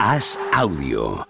[0.00, 1.26] Haz audio.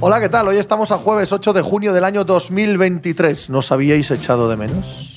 [0.00, 0.48] Hola, ¿qué tal?
[0.48, 3.50] Hoy estamos a jueves 8 de junio del año 2023.
[3.50, 5.13] ¿Nos habíais echado de menos?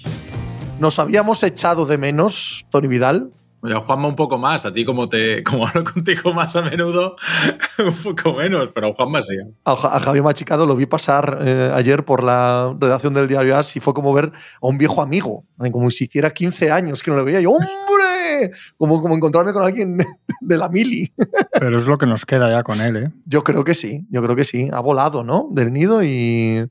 [0.80, 3.32] ¿Nos habíamos echado de menos, Tony Vidal?
[3.62, 7.16] Oye, Juanma un poco más, a ti como te como hablo contigo más a menudo,
[7.80, 9.34] un poco menos, pero a Juanma sí.
[9.66, 13.58] A, Ja- a Javier Machicado lo vi pasar eh, ayer por la redacción del diario
[13.58, 14.32] As y fue como ver
[14.62, 17.40] a un viejo amigo, eh, como si hiciera 15 años que no lo veía.
[17.40, 18.52] Y yo, ¡hombre!
[18.78, 20.06] Como, como encontrarme con alguien de,
[20.42, 21.12] de la mili.
[21.60, 23.12] Pero es lo que nos queda ya con él, ¿eh?
[23.26, 24.70] Yo creo que sí, yo creo que sí.
[24.72, 25.48] Ha volado, ¿no?
[25.52, 26.64] Del nido y,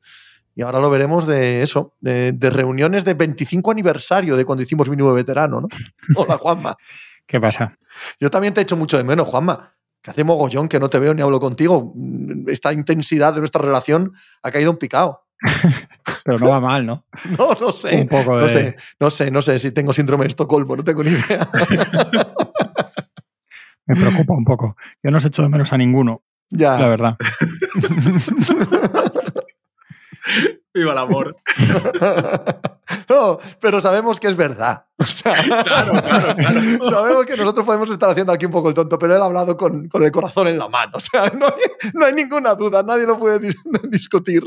[0.57, 4.89] y ahora lo veremos de eso, de, de reuniones de 25 aniversario de cuando hicimos
[4.91, 5.69] mínimo veterano, ¿no?
[6.17, 6.75] Hola, Juanma.
[7.27, 7.77] ¿Qué pasa?
[8.19, 9.75] Yo también te echo mucho de menos, Juanma.
[10.03, 11.93] Que hace mogollón que no te veo ni hablo contigo.
[12.47, 15.25] Esta intensidad de nuestra relación ha caído en picado.
[16.25, 17.05] Pero no va mal, ¿no?
[17.39, 18.01] No, no sé.
[18.03, 20.85] Un poco No de- sé, no sé, no sé si tengo síndrome de Estocolmo, no
[20.85, 21.49] tengo ni idea.
[23.87, 24.77] Me preocupa un poco.
[25.03, 26.79] Yo no os echo de menos a ninguno, ya.
[26.79, 27.17] la verdad.
[30.75, 31.37] Viva el amor.
[33.09, 34.85] No, pero sabemos que es verdad.
[34.99, 36.61] O sea, Claro, claro, claro.
[36.89, 39.57] sabemos que nosotros podemos estar haciendo aquí un poco el tonto, pero él ha hablado
[39.57, 40.93] con, con el corazón en la mano.
[40.95, 44.43] O sea, no hay, no hay ninguna duda, nadie lo puede dis- discutir.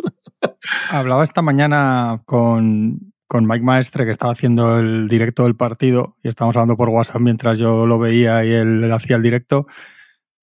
[0.89, 6.27] Hablaba esta mañana con, con Mike Maestre, que estaba haciendo el directo del partido, y
[6.29, 9.67] estábamos hablando por WhatsApp mientras yo lo veía y él, él hacía el directo,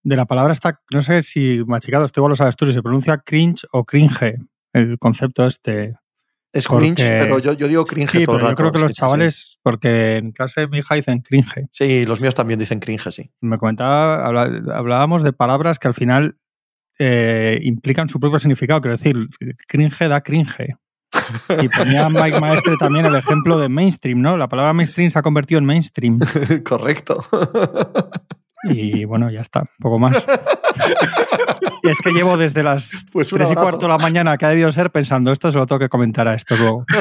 [0.04, 2.82] de la palabra esta, no sé si machicado, esto igual lo sabes tú, si se
[2.82, 4.36] pronuncia cringe o cringe,
[4.76, 5.94] el concepto este.
[6.52, 8.56] Es Porque- cringe, pero yo, yo digo cringe Sí, todo el pero yo rato.
[8.56, 9.00] creo que los sí, sí.
[9.00, 11.66] chavales, porque en clase mi hija dicen cringe.
[11.70, 13.30] Sí, los míos también dicen cringe, sí.
[13.42, 16.38] me comentaba, hablábamos de palabras que al final
[16.98, 18.80] eh, implican su propio significado.
[18.80, 19.28] Quiero decir,
[19.68, 20.76] cringe da cringe.
[21.62, 24.36] Y ponía Mike Maestre también el ejemplo de mainstream, ¿no?
[24.36, 26.18] La palabra mainstream se ha convertido en mainstream.
[26.64, 27.24] Correcto.
[28.70, 30.16] Y bueno, ya está, poco más.
[31.82, 34.46] Y es que llevo desde las Pues un 3 y cuarto de la mañana que
[34.46, 36.84] ha debido ser pensando, esto se lo tengo que comentar a esto luego.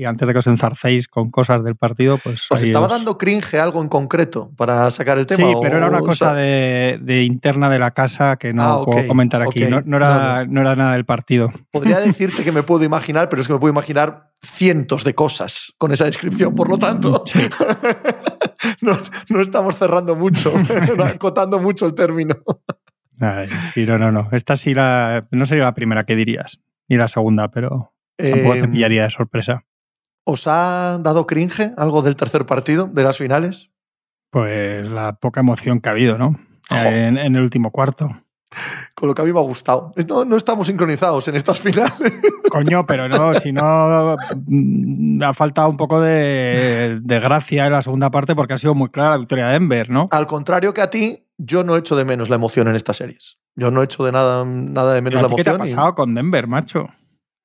[0.00, 2.46] Y antes de que os enzarcéis con cosas del partido, pues.
[2.50, 5.44] ¿Os ahí estaba os- dando cringe algo en concreto para sacar el tema?
[5.48, 8.52] Sí, o- pero era una o cosa sea, de, de interna de la casa que
[8.52, 9.64] no Ah, ok, puedo comentar aquí.
[9.64, 9.70] ok.
[9.70, 11.48] No, no era, no era nada del partido.
[11.72, 15.72] Podría decirte que me puedo imaginar, pero es que me puedo imaginar cientos de cosas
[15.78, 16.54] con esa descripción.
[16.54, 17.24] Por lo tanto,
[18.80, 18.96] no,
[19.30, 20.52] no estamos cerrando mucho,
[21.04, 22.36] acotando mucho el término.
[23.20, 24.28] Ay, sí, no, no, no.
[24.32, 28.60] Esta sí la, no sería la primera que dirías, ni la segunda, pero tampoco te
[28.60, 29.64] Eh, pillaría de sorpresa.
[30.24, 33.70] ¿Os ha dado cringe algo del tercer partido, de las finales?
[34.30, 36.36] Pues la poca emoción que ha habido, ¿no?
[36.70, 38.08] En, en el último cuarto.
[38.94, 39.92] Con lo que a mí me ha gustado.
[40.08, 41.94] No, no estamos sincronizados en estas finales.
[42.50, 47.82] Coño, pero no, si no, mm, ha faltado un poco de, de gracia en la
[47.82, 50.08] segunda parte porque ha sido muy clara la victoria de Denver, ¿no?
[50.10, 53.38] Al contrario que a ti, yo no echo de menos la emoción en estas series.
[53.56, 55.72] Yo no echo de nada, nada de menos ¿Pero la ti ¿Qué te ha emoción.
[55.72, 56.88] y- pasado con Denver, macho?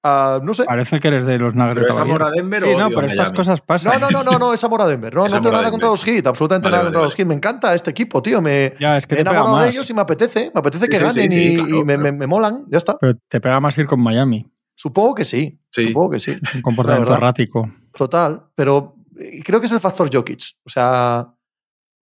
[0.05, 0.65] Ah, no sé.
[0.65, 1.53] Parece que eres de los.
[1.53, 3.37] ¿Pero es amor a Denver Sí, o no, pero estas Miami?
[3.37, 4.01] cosas pasan.
[4.01, 5.15] No, no, no, no, no, es amor a Denver.
[5.15, 7.17] No, no tengo nada contra los Heat, absolutamente Vale, nada vale, contra los vale.
[7.23, 7.27] Heat.
[7.29, 8.41] Me encanta este equipo, tío.
[8.41, 10.51] Me Ya, es que me he te pega enamorado de ellos y me apetece.
[10.53, 12.65] Me apetece Sí, que sí, ganen sí, y, sí, claro, y me, me- me molan.
[12.67, 12.97] Ya está.
[12.99, 14.45] Pero te pega más ir con Miami.
[14.75, 15.57] Supongo que sí.
[15.71, 15.87] Sí.
[15.87, 16.35] Supongo que sí.
[16.53, 17.69] Un comportamiento errático.
[17.95, 18.43] Total.
[18.55, 20.41] Pero eh, creo que es el factor Jokic.
[20.65, 21.29] O sea,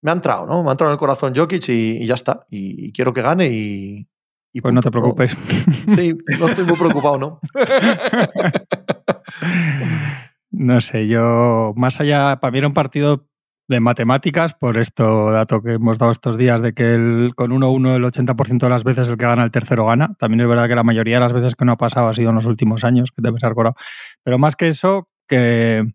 [0.02, 0.64] me ha entrado, ¿no?
[0.64, 2.46] Me ha entrado en el corazón Jokic y, y ya está.
[2.50, 4.08] Y, y quiero que gane y.
[4.54, 5.36] y Pues no te preocupes.
[5.96, 7.40] Sí, no estoy muy preocupado, ¿no?
[10.54, 13.26] No sé, yo, más allá, para mí era un partido
[13.70, 17.96] de matemáticas, por esto dato que hemos dado estos días, de que el, con 1-1
[17.96, 20.14] el 80% de las veces el que gana el tercero gana.
[20.20, 22.30] También es verdad que la mayoría de las veces que no ha pasado ha sido
[22.32, 23.76] en los últimos años, que te acordado.
[24.24, 25.86] Pero más que eso, que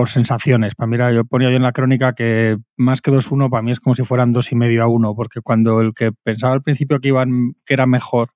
[0.00, 0.74] por sensaciones.
[0.74, 3.70] Para mí, era- yo ponía yo en la crónica que más que 2-1, para mí
[3.70, 7.08] es como si fueran 2,5 a 1, porque cuando el que pensaba al principio que
[7.08, 8.30] iban, que era mejor,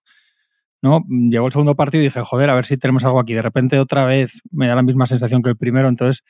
[0.82, 1.00] ¿no?
[1.08, 3.32] Llegó el segundo partido y dije, joder, a ver si tenemos algo aquí.
[3.32, 6.22] De repente otra vez me da la misma sensación que el primero, entonces,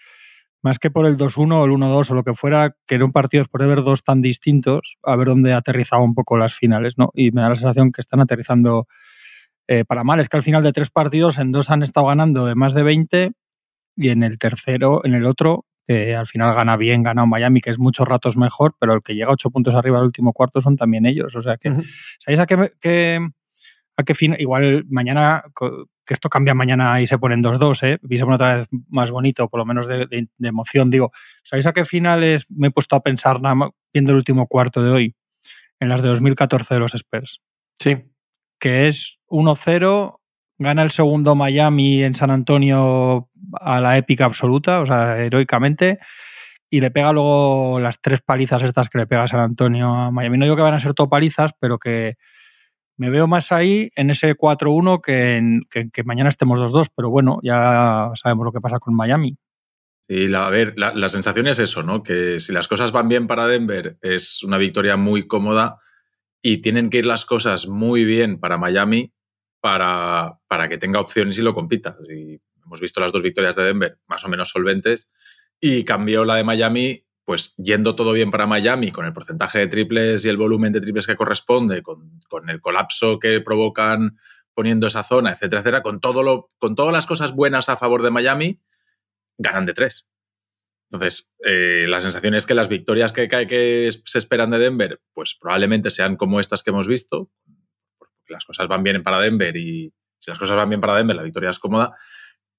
[0.63, 3.13] más que por el 2-1 o el 1-2 o lo que fuera, que era un
[3.13, 6.95] partido después de ver dos tan distintos, a ver dónde aterrizaba un poco las finales,
[6.99, 7.11] ¿no?
[7.15, 8.87] Y me da la sensación que están aterrizando
[9.69, 10.21] eh, para mal.
[10.21, 12.85] Es que al final de tres partidos, en dos han estado ganando de más de
[12.85, 13.33] 20
[13.97, 17.61] y en el tercero, en el otro, eh, al final gana bien, gana un Miami,
[17.61, 20.61] que es muchos ratos mejor, pero el que llega ocho puntos arriba al último cuarto
[20.61, 21.37] son también ellos.
[21.37, 21.71] O sea que.
[22.25, 23.29] ¿sabéis a qué, qué-
[23.97, 24.35] a qué fin?
[24.39, 25.45] Igual mañana
[26.05, 27.99] que esto cambia mañana y se ponen 2-2, ¿eh?
[28.09, 30.91] Y se pone otra vez más bonito, por lo menos de, emoción.
[30.91, 31.13] Digo,
[31.45, 33.41] ¿sabéis a qué finales me he puesto a pensar
[33.93, 35.17] viendo el último cuarto de hoy?
[35.81, 37.43] En las de 2014 de los Spurs.
[37.79, 38.05] Sí.
[38.59, 40.21] Que es 1-0,
[40.59, 43.29] gana el segundo Miami en San Antonio
[43.61, 45.99] a la épica absoluta, o sea, heroicamente,
[46.71, 50.39] y le pega luego las tres palizas estas que le pega San Antonio a Miami.
[50.39, 52.15] No digo que van a ser todo palizas, pero que
[52.97, 58.11] me veo más ahí en ese 4-1 que, que, mañana estemos 2-2, pero bueno, ya
[58.15, 59.37] sabemos lo que pasa con Miami.
[60.09, 62.03] Sí, a ver, la, sensación es eso, ¿no?
[62.03, 65.79] Que si las cosas van bien para Denver es una victoria muy cómoda
[66.43, 69.13] y tienen que ir las cosas muy bien para Miami
[69.61, 71.97] para, para que tenga opciones y lo compita.
[72.65, 75.11] Hemos visto las dos victorias de Denver más o menos solventes
[75.61, 79.67] y cambió la de Miami pues yendo todo bien para Miami, con el porcentaje de
[79.67, 84.19] triples y el volumen de triples que corresponde, con, el colapso que provocan
[84.53, 88.03] poniendo esa zona, etcétera, etcétera, con, todo lo, con todas las cosas buenas a favor
[88.03, 88.61] de Miami,
[89.39, 90.07] ganan de tres.
[90.91, 95.35] Entonces, eh, la sensación es que las victorias que, que, se esperan de Denver, pues
[95.41, 97.31] probablemente sean como estas que hemos visto,
[97.99, 101.17] porque las cosas van bien para Denver y si las cosas van bien para Denver,
[101.17, 101.97] la victoria es cómoda.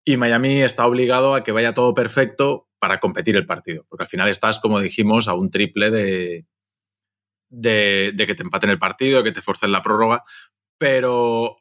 [0.06, 4.10] Y Miami está obligado a que vaya todo perfecto para competir el partido, porque al
[4.10, 6.46] final estás, como dijimos, a un triple de,
[7.50, 10.24] de, que te empaten el partido, que te forcen la prórroga,
[10.78, 11.57] pero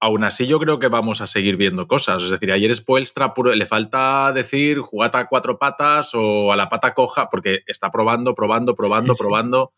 [0.00, 2.22] aún así yo creo que vamos a seguir viendo cosas.
[2.22, 6.94] Es decir, ayer Spoelstra le falta decir jugata a cuatro patas o a la pata
[6.94, 9.72] coja, porque está probando, probando, probando, probando.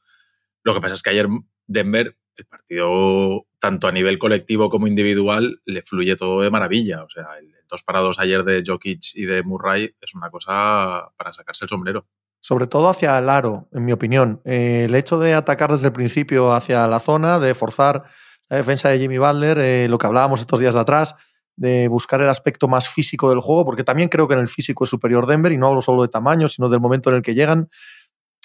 [0.63, 1.29] Lo que pasa es que ayer
[1.67, 7.05] Denver, el partido, tanto a nivel colectivo como individual, le fluye todo de maravilla.
[7.05, 11.33] O sea, el, dos parados ayer de Jokic y de Murray es una cosa para
[11.33, 12.07] sacarse el sombrero.
[12.41, 14.41] Sobre todo hacia el aro, en mi opinión.
[14.45, 18.05] Eh, el hecho de atacar desde el principio hacia la zona, de forzar
[18.49, 21.15] la defensa de Jimmy Butler, eh, lo que hablábamos estos días de atrás,
[21.57, 24.85] de buscar el aspecto más físico del juego, porque también creo que en el físico
[24.85, 27.35] es superior Denver, y no hablo solo de tamaño, sino del momento en el que
[27.35, 27.69] llegan.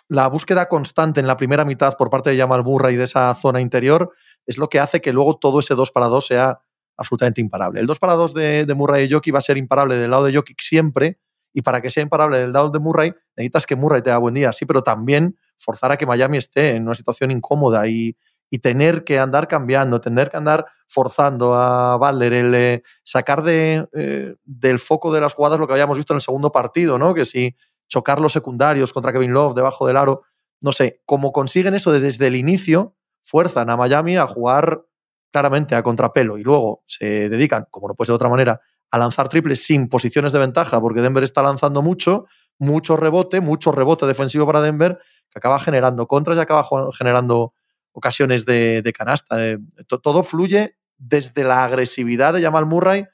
[0.08, 3.60] La búsqueda constante en la primera mitad por parte de Jamal Murray de esa zona
[3.60, 4.12] interior
[4.46, 6.60] es lo que hace que luego todo ese 2 para 2 sea
[6.98, 7.80] absolutamente imparable.
[7.80, 10.36] El 2 para 2 de, Murray y Jokic va a ser imparable del lado de
[10.36, 11.20] Jokic siempre,
[11.54, 14.34] y para que sea imparable del lado de Murray, necesitas que Murray te da buen
[14.34, 18.16] día, sí, pero también forzar a que Miami esté en una situación incómoda y,
[18.62, 24.36] tener que andar cambiando, tener que andar forzando a Butler, el eh, sacar de, eh,
[24.46, 27.14] del foco de las jugadas lo que habíamos visto en el segundo partido, ¿no?
[27.14, 27.54] Que si
[27.88, 30.24] chocar los secundarios contra Kevin Love debajo del aro,
[30.62, 34.86] no sé, como consiguen eso desde el inicio, fuerzan a Miami a jugar
[35.32, 38.62] claramente a contrapelo y luego se dedican, como no puede ser de otra manera,
[38.92, 42.26] a lanzar triples sin posiciones de ventaja, porque Denver está lanzando mucho,
[42.58, 45.00] mucho rebote, mucho rebote defensivo para Denver,
[45.30, 46.66] que acaba generando contras y acaba
[46.98, 47.54] generando
[47.92, 49.44] ocasiones de, canasta.
[49.46, 49.58] Eh,
[50.02, 53.06] todo fluye desde la agresividad de Jamal Murray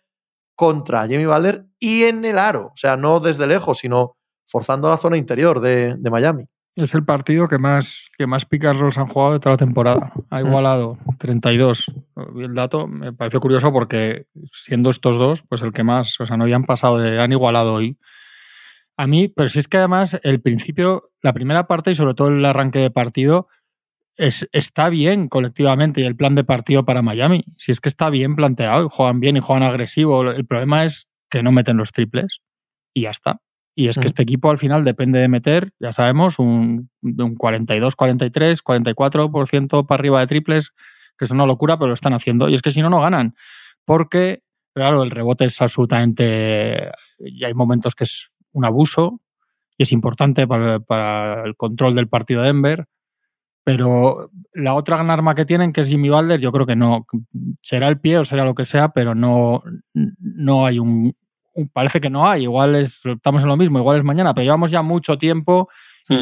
[0.56, 4.17] contra Jimmy Butler y en el aro, o sea, no desde lejos, sino
[4.51, 6.48] forzando la zona interior de Miami.
[6.75, 10.13] Es el partido que más, que más pick rolls han jugado de toda la temporada.
[10.30, 10.48] Ha mm.
[10.48, 11.94] igualado 32.
[12.38, 16.38] El dato me pareció curioso porque siendo estos dos, pues el que más, o sea,
[16.38, 17.98] no habían pasado de, han igualado hoy.
[18.95, 22.30] A mí, pero si es que además el principio, la primera parte y sobre todo
[22.30, 23.48] el arranque de partido,
[24.15, 27.44] es, está bien colectivamente y el plan de partido para Miami.
[27.57, 30.30] Si es que está bien planteado y juegan bien y juegan agresivo.
[30.31, 32.39] El problema es que no meten los triples
[32.93, 33.41] y ya está.
[33.73, 34.07] Y es que mm.
[34.07, 39.99] este equipo al final depende de meter, ya sabemos, un, un 42, 43, 44% para
[39.99, 40.73] arriba de triples,
[41.17, 42.49] que es una locura, pero lo están haciendo.
[42.49, 43.35] Y es que si no, no ganan.
[43.85, 44.41] Porque,
[44.73, 46.91] claro, el rebote es absolutamente.
[47.19, 49.21] Y hay momentos que es un abuso
[49.77, 52.87] y es importante para, el control del partido de Denver.
[53.63, 57.05] Pero la otra gran arma que tienen, que es Jimmy Balder, yo creo que no.
[57.61, 59.61] Será el pie o será lo que sea, pero no,
[59.93, 61.13] no hay un,
[61.74, 64.81] parece que no hay, igual estamos en lo mismo, igual es mañana, pero llevamos ya
[64.81, 65.70] mucho tiempo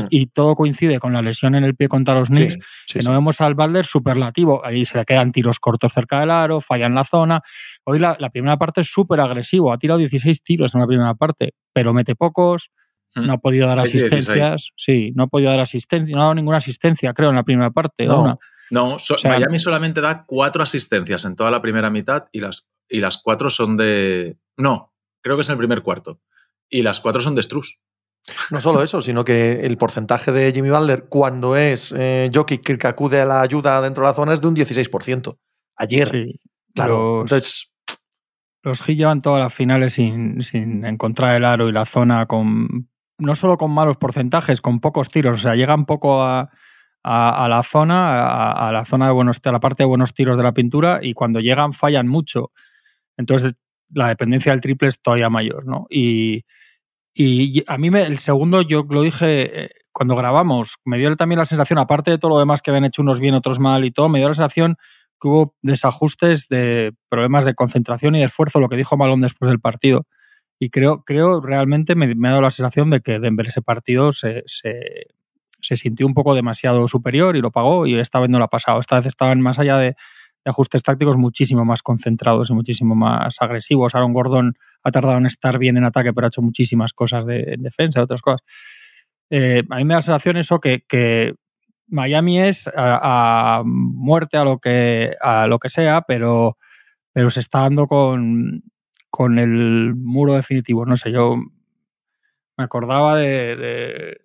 [0.10, 0.30] y, hmm.
[0.34, 2.58] todo coincide con la lesión en el pie contra los Knicks,
[2.92, 6.62] que no vemos al Balder superlativo, ahí se le quedan tiros cortos cerca del aro,
[6.62, 7.42] falla en la zona.
[7.86, 11.54] Hoy la, primera parte es súper agresivo, ha tirado 16 tiros en la primera parte,
[11.74, 12.72] pero mete pocos,
[13.16, 13.26] hmm.
[13.26, 16.58] no ha podido dar asistencias, sí, no ha podido dar asistencia, no ha dado ninguna
[16.58, 18.06] asistencia, creo, en la primera parte.
[18.06, 18.38] No,
[18.72, 23.18] no Miami solamente da cuatro asistencias en toda la primera mitad y las, y las
[23.18, 24.38] cuatro son de...
[24.58, 26.20] No, creo que es en el primer cuarto.
[26.70, 27.80] Y las cuatro son de Struz.
[28.52, 32.88] No solo eso, sino que el porcentaje de Jimmy Butler cuando es eh, Jokic que
[32.88, 35.38] acude a la ayuda dentro de la zona es de un 16%.
[35.78, 36.08] Ayer.
[36.10, 36.40] Sí,
[36.74, 37.22] claro.
[37.22, 37.72] Los, entonces.
[38.62, 40.44] Los Heat llevan todas las finales sin,
[40.86, 42.90] encontrar el aro y la zona con.
[43.18, 45.40] No solo con malos porcentajes, con pocos tiros.
[45.40, 46.50] O sea, llegan poco a,
[47.04, 50.54] la zona, a, la zona de buenos, a la parte de buenos tiros de la
[50.54, 52.52] pintura, y cuando llegan fallan mucho.
[53.18, 53.56] Entonces
[53.94, 55.88] la dependencia del triple es todavía mayor, ¿no?
[55.90, 56.46] Y,
[57.14, 61.40] y a mí me, el segundo, yo lo dije eh, cuando grabamos, me dio también
[61.40, 63.92] la sensación, aparte de todo lo demás que habían hecho unos bien, otros mal y
[63.92, 64.78] todo, me dio la sensación
[65.20, 69.50] que hubo desajustes de problemas de concentración y de esfuerzo, lo que dijo Malón después
[69.50, 70.08] del partido.
[70.60, 74.44] Y creo, creo realmente me, ha dado la sensación de que Denver ese partido se,
[74.46, 78.80] se, sintió un poco demasiado superior y lo pagó y esta vez no lo pasado.
[78.80, 79.96] Esta vez estaban más allá de,
[80.46, 83.96] ajustes tácticos muchísimo más concentrados y muchísimo más agresivos.
[83.96, 87.54] Aaron Gordon ha tardado en estar bien en ataque, pero ha hecho muchísimas cosas de,
[87.54, 88.42] en defensa, otras cosas.
[89.30, 91.36] Eh, a mí me da la sensación eso que, que
[91.88, 96.58] Miami es a, muerte a lo que, a lo que sea, pero,
[97.12, 98.64] pero se está dando con,
[99.10, 100.86] con el muro definitivo.
[100.86, 101.36] No sé, yo
[102.58, 104.22] me acordaba de,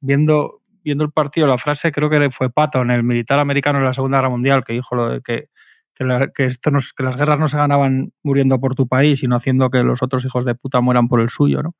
[0.00, 3.92] viendo, viendo el partido, la frase creo que fue Patton, el militar americano en la
[3.92, 5.48] Segunda Guerra Mundial, que dijo lo de que,
[5.94, 9.82] que, esto que las guerras no se ganaban muriendo por tu país, sino haciendo que
[9.82, 11.76] los otros hijos de puta mueran por el suyo, ¿no?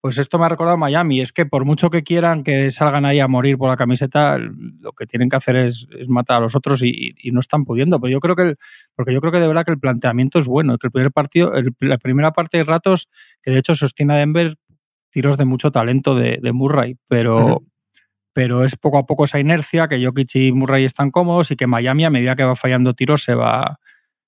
[0.00, 1.20] Pues esto me ha recordado Miami.
[1.20, 4.92] Es que por mucho que quieran que salgan ahí a morir por la camiseta, lo
[4.92, 7.98] que tienen que hacer es, matar a los otros y, no están pudiendo.
[7.98, 8.54] Pero yo creo que,
[8.94, 11.52] porque yo creo que de verdad que el planteamiento es bueno, que el primer partido,
[11.80, 13.08] la primera parte de ratos,
[13.42, 14.56] que de hecho sostiene a Denver
[15.10, 17.64] tiros de mucho talento de, Murray, pero,
[18.36, 21.66] pero es poco a poco esa inercia que Jokic y Murray están cómodos y que
[21.66, 23.80] Miami a medida que va fallando tiros se va,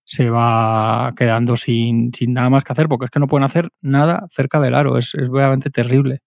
[0.07, 3.69] se va quedando sin, sin, nada más que hacer, porque es que no pueden hacer
[3.83, 6.21] nada cerca del aro, es, es realmente terrible.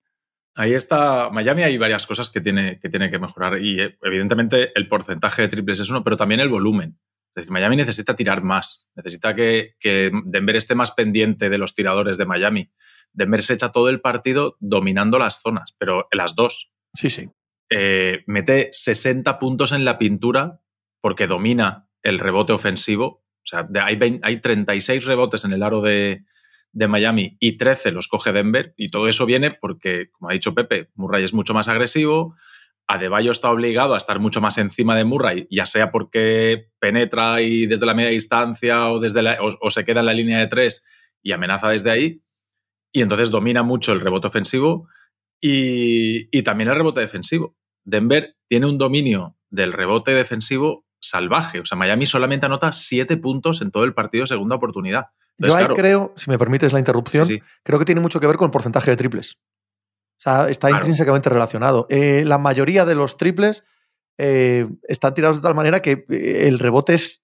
[0.53, 4.73] Ahí está, Miami hay varias cosas que tiene, que tiene que mejorar y eh, evidentemente
[4.75, 7.00] el porcentaje de triples es uno, pero también el volumen.
[7.29, 11.73] Es decir, Miami necesita tirar más, necesita que, que Denver esté más pendiente de los
[11.73, 12.71] tiradores de Miami.
[13.11, 16.71] Denver se echa todo el partido dominando las zonas, pero en las dos.
[16.93, 17.31] Sí, sí.
[17.73, 20.59] Eh, mete 60 puntos en la pintura
[20.99, 23.23] porque domina el rebote ofensivo.
[23.37, 26.25] O sea, hay, hay 36 rebotes en el aro de,
[26.73, 30.89] Miami y 13 los coge Denver y todo eso viene porque, como ha dicho Pepe,
[30.95, 32.35] Murray es mucho más agresivo,
[32.87, 37.67] Adebayo está obligado a estar mucho más encima de Murray, ya sea porque penetra y
[37.67, 40.83] desde la media distancia o, desde o, se queda en la línea de tres
[41.21, 42.21] y amenaza desde ahí,
[42.91, 44.87] y entonces domina mucho el rebote ofensivo
[45.41, 47.55] y también el rebote defensivo.
[47.83, 51.59] Denver tiene un dominio del rebote defensivo salvaje.
[51.59, 55.07] O sea, Miami solamente anota siete puntos en todo el partido de segunda oportunidad.
[55.38, 57.27] Yo ahí creo, si me permites la interrupción,
[57.63, 59.33] creo que tiene mucho que ver con el porcentaje de triples.
[59.33, 61.88] O sea, está intrínsecamente relacionado.
[61.89, 63.63] Eh, la mayoría de los triples
[64.19, 67.23] eh, están tirados de tal manera que eh, el rebote es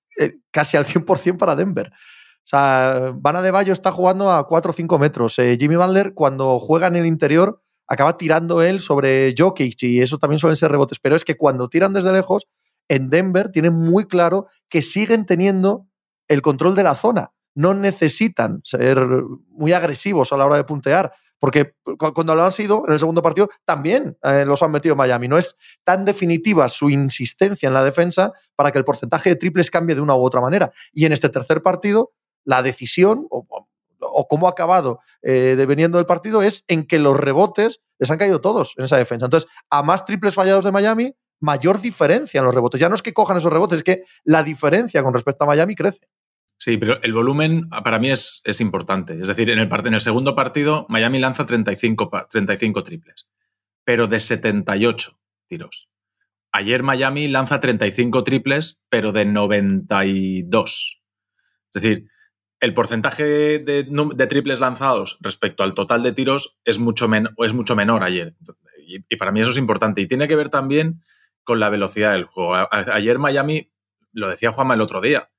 [0.49, 1.91] casi al 100% para Denver.
[1.93, 5.35] O sea, Van de Bayo está jugando a 4 o 5 metros.
[5.35, 10.39] Jimmy Butler, cuando juega en el interior, acaba tirando él sobre Jokic y eso también
[10.39, 10.99] suelen ser rebotes.
[10.99, 12.47] Pero es que cuando tiran desde lejos,
[12.87, 15.87] en Denver tienen muy claro que siguen teniendo
[16.27, 17.31] el control de la zona.
[17.55, 18.99] No necesitan ser
[19.49, 21.73] muy agresivos a la hora de puntear, porque
[22.13, 25.27] cuando lo han sido en el segundo partido también eh, los han metido Miami.
[25.27, 29.71] No es tan definitiva su insistencia en la defensa para que el porcentaje de triples
[29.71, 30.71] cambie de una u otra manera.
[30.93, 32.11] Y en este tercer partido,
[32.43, 33.27] la decisión
[34.29, 38.41] cómo ha acabado eh, deveniendo el partido es en que los rebotes les han caído
[38.41, 39.25] todos en esa defensa.
[39.25, 42.79] Entonces, a más triples fallados de Miami, mayor diferencia en los rebotes.
[42.79, 45.75] Ya no es que cojan esos rebotes, es que la diferencia con respecto a Miami
[45.75, 46.07] crece.
[46.59, 49.19] Sí, pero el volumen ah, para mí es, es importante.
[49.19, 53.27] Es decir, en el, en el, segundo partido, Miami lanza 35, 35 triples,
[53.83, 55.89] pero de 78 tiros.
[56.51, 61.01] Ayer Miami lanza 35 triples, pero de 92.
[61.73, 62.09] Es decir,
[62.59, 67.07] el porcentaje de, de, triples lanzados respecto al total de tiros es mucho,
[67.43, 68.35] es mucho menor ayer.
[68.87, 70.01] Y, y, para mí eso es importante.
[70.01, 71.03] Y tiene que ver también
[71.43, 72.55] con la velocidad del juego.
[72.71, 73.71] ayer Miami,
[74.11, 75.29] lo decía Juanma el otro día,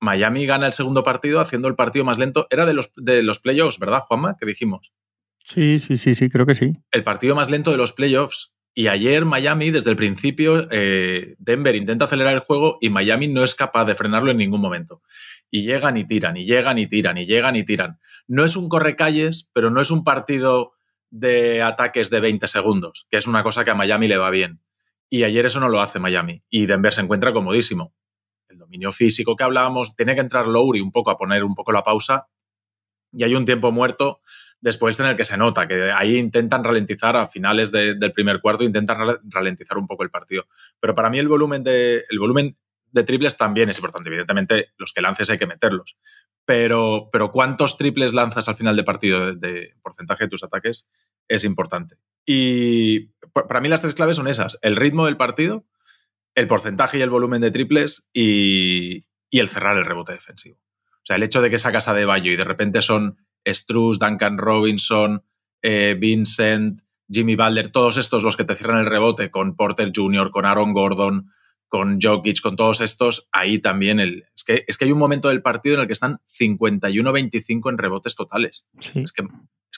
[0.00, 2.46] Miami gana el segundo partido haciendo el partido más lento.
[2.50, 4.36] Era de los, de los playoffs, ¿verdad, Juanma?
[4.38, 4.92] Que dijimos.
[5.38, 6.76] Sí, sí, sí, sí, creo que sí.
[6.90, 8.54] El partido más lento de los playoffs.
[8.72, 13.42] Y ayer Miami, desde el principio, eh, Denver intenta acelerar el juego y Miami no
[13.42, 15.02] es capaz de frenarlo en ningún momento.
[15.50, 17.98] Y llegan y tiran, y llegan y tiran, y llegan y tiran.
[18.28, 20.72] No es un correcalles, pero no es un partido
[21.10, 24.60] de ataques de 20 segundos, que es una cosa que a Miami le va bien.
[25.08, 26.44] Y ayer eso no lo hace Miami.
[26.48, 27.92] Y Denver se encuentra comodísimo.
[28.48, 31.72] El dominio físico que hablábamos, tiene que entrar Lowry un poco a poner un poco
[31.72, 32.28] la pausa.
[33.12, 34.20] Y hay un tiempo muerto
[34.60, 38.62] después en el que se nota que ahí intentan ralentizar a finales del primer cuarto,
[38.62, 40.46] intentan ralentizar un poco el partido.
[40.78, 42.56] Pero para mí el volumen de, el volumen
[42.92, 44.08] de triples también es importante.
[44.08, 45.96] Evidentemente, los que lances hay que meterlos.
[46.44, 50.88] Pero, pero cuántos triples lanzas al final de partido de porcentaje de tus ataques
[51.28, 51.96] es importante.
[52.26, 55.64] Y para mí las tres claves son esas, el ritmo del partido,
[56.34, 60.58] el porcentaje y el volumen de triples y, el cerrar el rebote defensivo.
[60.92, 63.98] O sea, el hecho de que sacas a De Bayo y de repente son Struz,
[63.98, 65.24] Duncan Robinson,
[65.62, 70.30] eh, Vincent, Jimmy Butler, todos estos los que te cierran el rebote con Porter Jr.,
[70.30, 71.32] con Aaron Gordon,
[71.70, 75.28] con Jokic, con todos estos, ahí también el, es, que, es que hay un momento
[75.28, 78.66] del partido en el que están 51-25 en rebotes totales.
[78.94, 79.22] Es que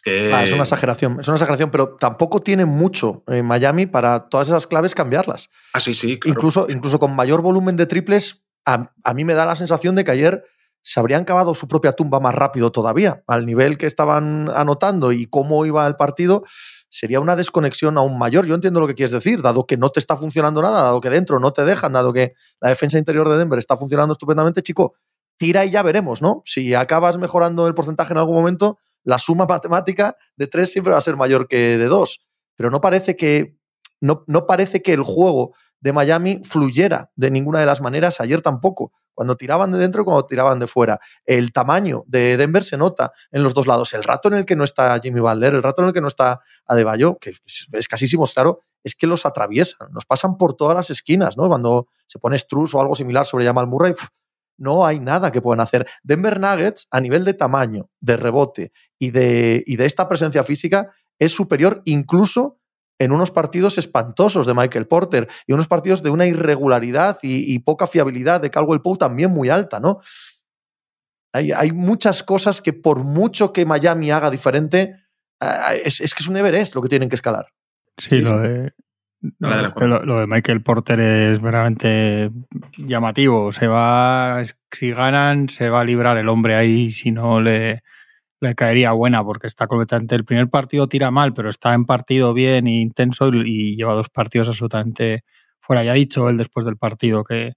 [0.04, 4.48] Ah, es una exageración, es una exageración, pero tampoco tiene mucho en Miami para todas
[4.48, 5.50] esas claves cambiarlas.
[5.72, 6.18] Ah, sí, sí.
[6.24, 10.10] Incluso, incluso con mayor volumen de triples, a, mí me da la sensación de que
[10.10, 10.44] ayer
[10.82, 13.22] se habrían cavado su propia tumba más rápido todavía.
[13.26, 16.42] Al nivel que estaban anotando y cómo iba el partido,
[16.90, 18.46] sería una desconexión aún mayor.
[18.46, 21.08] Yo entiendo lo que quieres decir, dado que no te está funcionando nada, dado que
[21.08, 24.94] dentro no te dejan, dado que la defensa interior de Denver está funcionando estupendamente, chico,
[25.38, 26.42] tira y ya veremos, ¿no?
[26.44, 30.98] Si acabas mejorando el porcentaje en algún momento, la suma matemática de tres siempre va
[30.98, 32.20] a ser mayor que de dos.
[32.56, 33.56] Pero no parece que,
[34.00, 38.40] no, no parece que el juego de Miami fluyera de ninguna de las maneras, ayer
[38.42, 38.92] tampoco.
[39.14, 40.98] Cuando tiraban de dentro cuando tiraban de fuera.
[41.24, 43.92] El tamaño de Denver se nota en los dos lados.
[43.94, 46.08] El rato en el que no está Jimmy Butler, el rato en el que no
[46.08, 47.34] está Adebayo, que
[47.72, 51.48] es casísimo, claro, es que los atraviesan, nos pasan por todas las esquinas, ¿no?
[51.48, 53.92] Cuando se pone Struz o algo similar sobre Jamal Murray,
[54.58, 55.86] no hay nada que puedan hacer.
[56.02, 60.92] Denver Nuggets, a nivel de tamaño, de rebote y de, y de esta presencia física,
[61.18, 62.58] es superior incluso
[63.02, 67.86] en unos partidos espantosos de Michael Porter y unos partidos de una irregularidad y, poca
[67.86, 70.00] fiabilidad de Caldwell Pope también muy alta, ¿no?
[71.34, 74.96] Hay, hay, muchas cosas que por mucho que Miami haga diferente,
[75.84, 77.46] es, es, que es un Everest lo que tienen que escalar.
[77.96, 78.72] Sí, lo de,
[79.38, 82.30] lo, de Michael Porter es verdaderamente
[82.76, 83.52] llamativo.
[83.52, 87.82] Se va, si ganan, se va a librar el hombre ahí, si no le,
[88.42, 90.16] le caería buena, porque está completamente.
[90.16, 94.10] El primer partido tira mal, pero está en partido bien e intenso y, lleva dos
[94.10, 95.22] partidos absolutamente
[95.60, 95.84] fuera.
[95.84, 97.54] Ya ha dicho él después del partido que,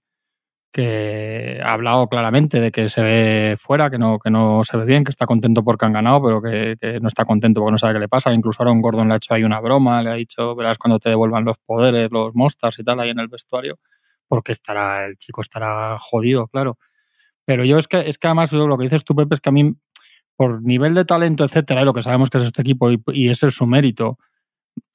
[0.72, 4.84] que ha hablado claramente de que se ve fuera, que no, que no se ve
[4.84, 7.94] bien, que está contento porque han ganado, pero que, no está contento porque no sabe
[7.94, 8.32] qué le pasa.
[8.32, 11.08] Incluso Aaron Gordon le ha hecho ahí una broma, le ha dicho, verás cuando te
[11.08, 13.80] devuelvan los poderes, los monsters y tal, ahí en el vestuario,
[14.28, 16.78] porque estará, el chico estará jodido, claro.
[17.44, 19.52] Pero yo es que, es que además lo que dices tú, Pepe, es que a
[19.52, 19.74] mí,
[20.36, 23.30] por nivel de talento, etcétera, y lo que sabemos que es este equipo y, y
[23.30, 24.18] ese es su mérito,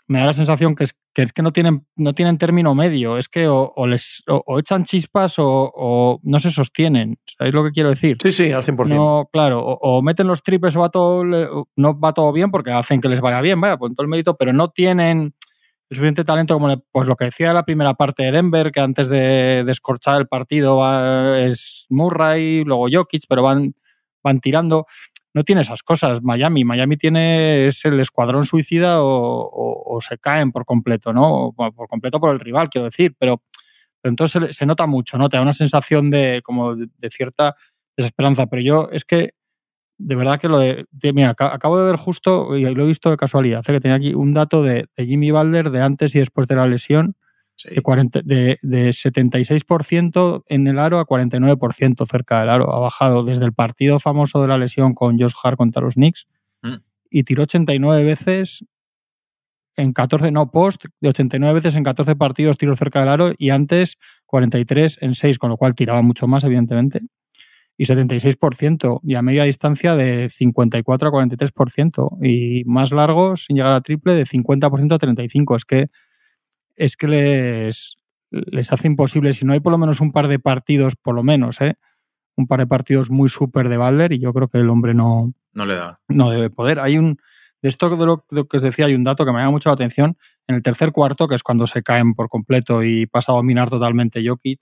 [0.07, 3.17] me da la sensación que es que, es que no, tienen, no tienen término medio.
[3.17, 7.17] Es que o, les, o, echan chispas o, no se sostienen.
[7.37, 8.17] ¿Sabéis lo que quiero decir?
[8.21, 8.89] Sí, sí, al 100%.
[8.89, 11.23] No, claro, o, meten los triples o va todo,
[11.75, 14.35] no va todo bien porque hacen que les vaya bien, vaya, con todo el mérito,
[14.37, 15.33] pero no tienen
[15.89, 19.09] el suficiente talento como pues lo que decía la primera parte de Denver, que antes
[19.09, 23.75] de descorchar el partido es Murray, luego Jokic, pero van,
[24.23, 24.85] van tirando
[25.33, 26.21] no tiene esas cosas.
[26.21, 31.53] Miami, Miami tiene es el escuadrón suicida o, se caen por completo, ¿no?
[31.55, 33.41] Por completo por el rival, quiero decir, pero,
[34.03, 35.29] entonces se, nota mucho, ¿no?
[35.29, 37.55] Te da una sensación de como de, cierta
[37.95, 38.47] desesperanza.
[38.47, 39.35] Pero yo es que
[39.99, 43.17] de verdad que lo de, mira, acabo de ver justo y lo he visto de
[43.17, 46.55] casualidad, que tenía aquí un dato de, de Jimmy Balder de antes y después de
[46.55, 47.15] la lesión
[47.65, 52.73] de, de, 76% en el aro a 49% cerca del aro.
[52.73, 56.27] Ha bajado desde el partido famoso de la lesión con Josh Hart contra los Knicks
[56.61, 56.75] mm.
[57.09, 58.65] y tiró 89 veces
[59.77, 63.49] en 14, no, post, de 89 veces en 14 partidos tiro cerca del aro y
[63.49, 67.01] antes 43 en 6, con lo cual tiraba mucho más, evidentemente.
[67.77, 73.71] Y 76%, y a media distancia de 54 a 43%, y más largos sin llegar
[73.71, 75.55] a triple de 50% a 35%.
[75.55, 75.87] Es que
[76.81, 77.97] es que les,
[78.31, 81.21] les hace imposible, si no hay por lo menos un par de partidos, por lo
[81.21, 81.75] menos, ¿eh?
[82.35, 85.31] un par de partidos muy súper de Balder y yo creo que el hombre no,
[85.53, 85.99] no le da.
[86.07, 86.79] No debe poder.
[86.79, 87.19] Hay un,
[87.61, 89.75] de esto de lo, que os decía, hay un dato que me llama mucho la
[89.75, 90.17] atención.
[90.47, 93.69] En el tercer cuarto, que es cuando se caen por completo y pasa a dominar
[93.69, 94.61] totalmente Jokic,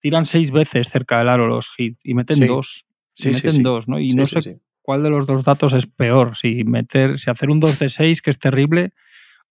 [0.00, 2.84] tiran seis veces cerca del aro los hits y meten dos.
[3.14, 4.00] Sí, meten dos, ¿no?
[4.00, 6.34] Y no sé cuál de los dos datos es peor.
[6.34, 8.94] Si meter, si hacer un 2 de 6, que es terrible,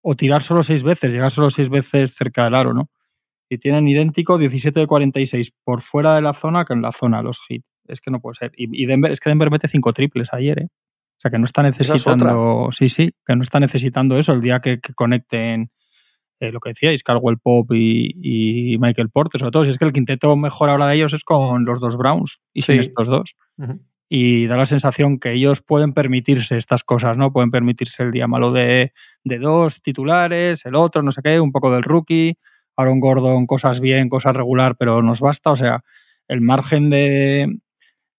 [0.02, 2.90] o tirar solo seis veces, llegar solo seis veces cerca del aro, ¿no?
[3.50, 7.22] Y tienen idéntico 17 de 46 por fuera de la zona que en la zona
[7.22, 7.70] los hits.
[7.88, 8.52] Es que no puede ser.
[8.58, 10.68] Y, Denver, es que Denver mete cinco triples ayer, ¿eh?
[10.70, 12.70] O sea, que no está necesitando.
[12.72, 15.72] Sí, sí, que no está necesitando eso el día que, conecten
[16.40, 19.64] eh, lo que decíais, Carwell Pop y, Michael Porter, sobre todo.
[19.64, 22.62] Si es que el quinteto mejor ahora de ellos es con los dos Browns y
[22.62, 23.36] sin estos dos
[24.10, 27.34] y da la sensación que ellos pueden permitirse estas cosas, ¿no?
[27.34, 28.94] Pueden permitirse el día malo de,
[29.24, 32.38] dos titulares, el otro, no sé qué, un poco del rookie,
[32.78, 35.52] Aaron Gordon, cosas bien, cosas regular, pero nos basta.
[35.52, 35.84] O sea,
[36.28, 37.60] el margen de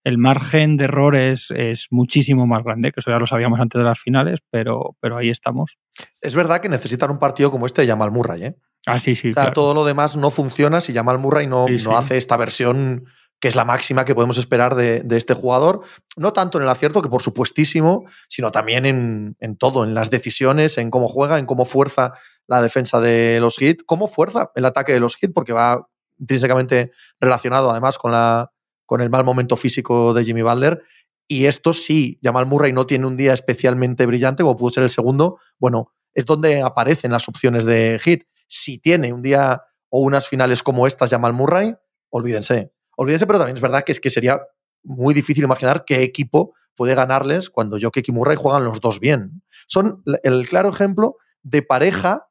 [0.05, 3.85] el margen de errores es muchísimo más grande, que eso ya lo sabíamos antes de
[3.85, 5.77] las finales, pero, pero ahí estamos.
[6.23, 8.57] Es verdad que necesitan un partido como este de Jamal Murray, ¿eh?
[8.87, 9.33] Ah, sí, sí.
[9.53, 13.05] todo lo demás no funciona si Jamal Murray no, no hace esta versión
[13.41, 15.83] que es la máxima que podemos esperar de, este jugador,
[16.17, 20.11] no tanto en el acierto, que por supuestísimo, sino también en, en, todo, en las
[20.11, 22.15] decisiones, en cómo juega, en cómo fuerza
[22.49, 26.93] la defensa de los hits, cómo fuerza el ataque de los hits, porque va intrínsecamente
[27.21, 28.53] relacionado además con, la,
[28.87, 30.83] con el mal momento físico de Jimmy Butler.
[31.29, 34.91] Y esto sí, Jamal Murray no tiene un día especialmente brillante, como pudo ser el
[34.91, 38.25] segundo, bueno, es donde aparecen las opciones de hit.
[38.47, 41.75] Si tiene un día o unas finales como estas, Jamal Murray,
[42.11, 42.73] olvídense.
[43.01, 44.41] Olvídense, pero también es verdad que es que sería
[44.83, 49.43] muy difícil imaginar qué equipo puede ganarles cuando Jokic y Murray juegan los dos bien.
[49.69, 52.29] Son el claro ejemplo de pareja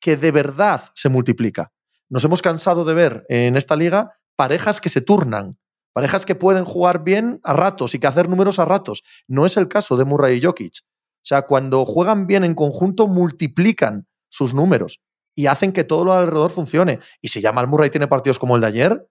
[0.00, 1.72] que de verdad se multiplica.
[2.08, 5.58] Nos hemos cansado de ver en esta liga parejas que se turnan,
[5.92, 9.02] parejas que pueden jugar bien a ratos y que hacer números a ratos.
[9.26, 10.74] No es el caso de Murray y Jokic.
[10.84, 15.02] O sea, cuando juegan bien en conjunto, multiplican sus números
[15.34, 17.00] y hacen que todo lo alrededor funcione.
[17.20, 19.08] Y si ya Murray tiene partidos como el de ayer,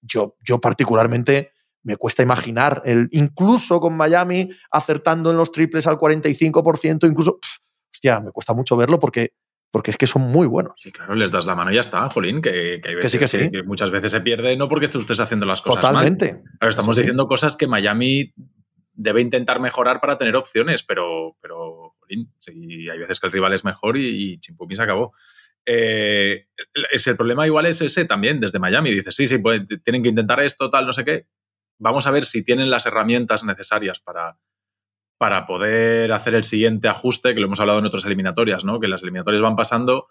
[0.00, 5.96] yo, yo particularmente me cuesta imaginar, el, incluso con Miami acertando en los triples al
[5.96, 7.38] 45%, incluso,
[7.92, 9.32] hostia, me cuesta mucho verlo porque
[9.70, 10.72] porque es que son muy buenos.
[10.76, 13.50] Sí, claro, les das la mano y ya está, Jolín, que, que, sí, que, sí.
[13.50, 16.42] que, muchas veces se pierde no porque estés haciendo las cosas Totalmente.
[16.60, 16.68] Mal.
[16.68, 18.32] estamos diciendo cosas que Miami
[18.94, 23.52] debe intentar mejorar para tener opciones, pero, pero Jolín, sí, hay veces que el rival
[23.52, 25.12] es mejor y, y se acabó.
[25.66, 26.46] Eh,
[26.92, 28.92] es el problema igual es ese también desde Miami.
[28.92, 31.26] Dices, sí, sí, pues, tienen que intentar esto, tal, no sé qué.
[31.78, 34.38] Vamos a ver si tienen las herramientas necesarias para,
[35.18, 38.80] para poder hacer el siguiente ajuste, que lo hemos hablado en otras eliminatorias, ¿no?
[38.80, 40.08] Que las eliminatorias van pasando,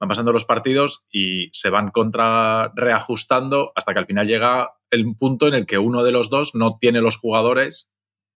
[0.00, 5.16] van pasando los partidos y se van contra reajustando hasta que al final llega el
[5.16, 7.90] punto en el que uno de los dos no tiene los jugadores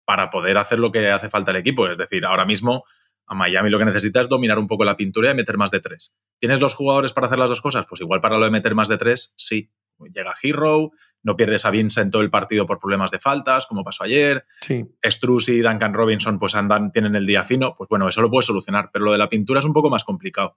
[0.05, 1.89] para poder hacer lo que hace falta el equipo.
[1.89, 2.85] Es decir, ahora mismo
[3.29, 5.81] a Miami lo que necesita es dominar un poco la pintura y meter más de
[5.81, 6.15] tres.
[6.39, 7.87] ¿Tienes los jugadores para hacer las dos cosas?
[7.89, 9.71] Pues igual para lo de meter más de tres, sí.
[10.15, 10.93] Llega Hero,
[11.25, 14.47] no pierdes a Vincent todo el partido por problemas de faltas, como pasó ayer.
[14.61, 14.87] Sí.
[15.05, 17.75] Struz y Duncan Robinson pues andan, tienen el día fino.
[17.77, 20.05] Pues bueno, eso lo puedes solucionar, pero lo de la pintura es un poco más
[20.05, 20.57] complicado.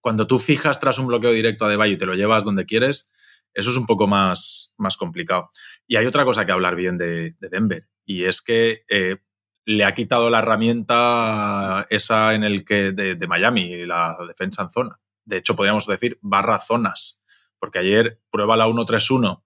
[0.00, 3.12] Cuando tú fijas tras un bloqueo directo a Debayo y te lo llevas donde quieres,
[3.54, 5.50] eso es un poco más, más complicado.
[5.86, 9.18] Y hay otra cosa que hablar bien de, Denver, y es que eh,
[9.64, 15.00] le ha quitado la herramienta esa en el que de, Miami, la defensa en zona.
[15.24, 17.22] De hecho, podríamos decir barra zonas
[17.62, 19.40] porque ayer prueba la 1-3-1,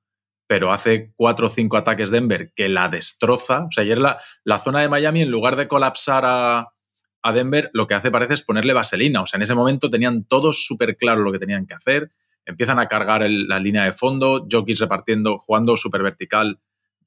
[0.46, 3.64] pero hace 4 o 5 ataques Denver que la destroza.
[3.64, 6.72] O sea, ayer la, la zona de Miami, en lugar de colapsar a,
[7.20, 9.20] a, Denver, lo que hace parece es ponerle vaselina.
[9.20, 12.10] O sea, en ese momento tenían todos súper claro lo que tenían que hacer.
[12.46, 16.58] Empiezan a cargar la línea de fondo, Jokic repartiendo, jugando súper vertical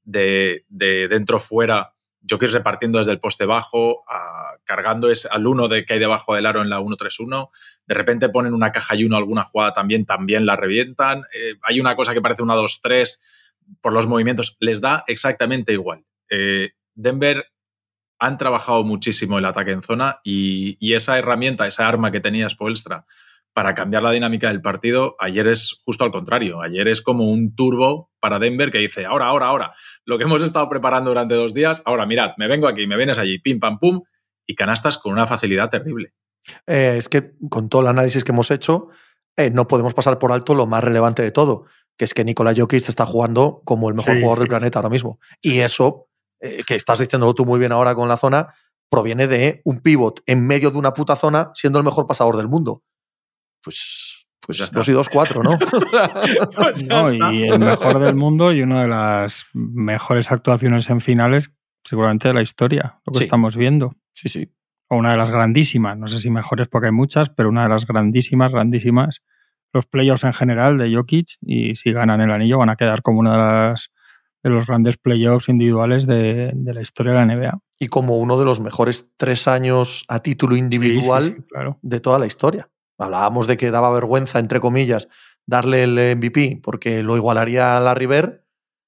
[0.03, 1.95] de, de dentro fuera
[2.27, 4.03] Jokic repartiendo desde el poste bajo,
[4.65, 7.49] cargando es, al uno de que hay debajo del aro en la 1-3-1.
[7.85, 11.23] De repente ponen una caja y uno alguna jugada también, también la revientan.
[11.33, 13.19] Eh, hay una cosa que parece una 2-3
[13.81, 14.57] por los movimientos.
[14.59, 16.05] Les da exactamente igual.
[16.29, 17.45] Eh, Denver
[18.19, 22.49] han trabajado muchísimo el ataque en zona y, y, esa herramienta, esa arma que tenía
[22.49, 23.05] Spoelstra
[23.53, 26.61] para cambiar la dinámica del partido, ayer es justo al contrario.
[26.61, 29.73] Ayer es como un turbo para Denver que dice, ahora, ahora, ahora,
[30.05, 33.17] lo que hemos estado preparando durante dos días, ahora mirad, me vengo aquí, me vienes
[33.17, 34.01] allí, pim, pam, pum,
[34.47, 36.13] y canastas con una facilidad terrible.
[36.67, 38.89] Eh, es que con todo el análisis que hemos hecho,
[39.35, 41.65] eh, no podemos pasar por alto lo más relevante de todo,
[41.97, 45.19] que es que Nikola Jokic está jugando como el mejor jugador del planeta ahora mismo.
[45.41, 46.07] Y eso,
[46.39, 48.53] eh, que estás diciéndolo tú muy bien ahora con la zona,
[48.89, 52.47] proviene de un pivot en medio de una puta zona siendo el mejor pasador del
[52.47, 52.83] mundo
[53.61, 55.57] pues, pues dos y dos, cuatro, ¿no?
[56.55, 61.51] Pues no y el mejor del mundo y una de las mejores actuaciones en finales,
[61.83, 63.95] seguramente de la historia, lo que estamos viendo.
[64.13, 64.51] Sí, sí.
[64.89, 67.69] O una de las grandísimas, no sé si mejores porque hay muchas, pero una de
[67.69, 69.21] las grandísimas, grandísimas.
[69.71, 73.19] Los playoffs en general de Jokic y si ganan el anillo van a quedar como
[73.19, 73.91] una de las
[74.43, 77.59] de los grandes playoffs individuales de, la historia de la NBA.
[77.79, 81.45] Y como uno de los mejores tres años a título individual
[81.81, 82.69] de toda la historia.
[82.99, 85.07] Hablábamos de que daba vergüenza, entre comillas,
[85.45, 88.45] darle el MVP porque lo igualaría a la River.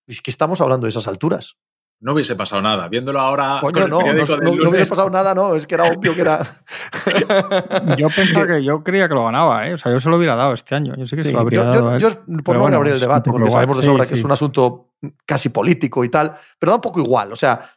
[0.08, 1.58] Es que estamos hablando de esas alturas.
[2.02, 2.88] No hubiese pasado nada.
[2.88, 3.60] Viéndolo ahora.
[3.62, 5.56] Coño, no, no, hubiese pasado nada, no.
[5.56, 6.42] Es que era obvio que era.
[7.98, 9.76] yo pensaba que yo creía que lo ganaba, ¿eh?
[9.76, 10.96] O sea, yo se lo hubiera dado este año.
[10.98, 11.98] Yo sé que se lo habría dado.
[12.00, 12.10] Yo,
[12.44, 14.96] por no abrir el debate, porque sabemos de sobra que es un asunto
[15.26, 17.32] casi político y tal, pero da un poco igual.
[17.32, 17.72] O sea,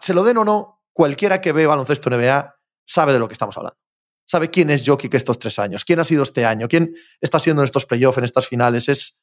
[0.00, 3.56] se lo den o no, cualquiera que ve baloncesto NBA sabe de lo que estamos
[3.56, 3.81] hablando
[4.26, 7.62] sabe quién es Jokic estos tres años, quién ha sido este año, quién está siendo
[7.62, 8.88] en estos playoffs, en estas finales.
[8.88, 9.20] Es,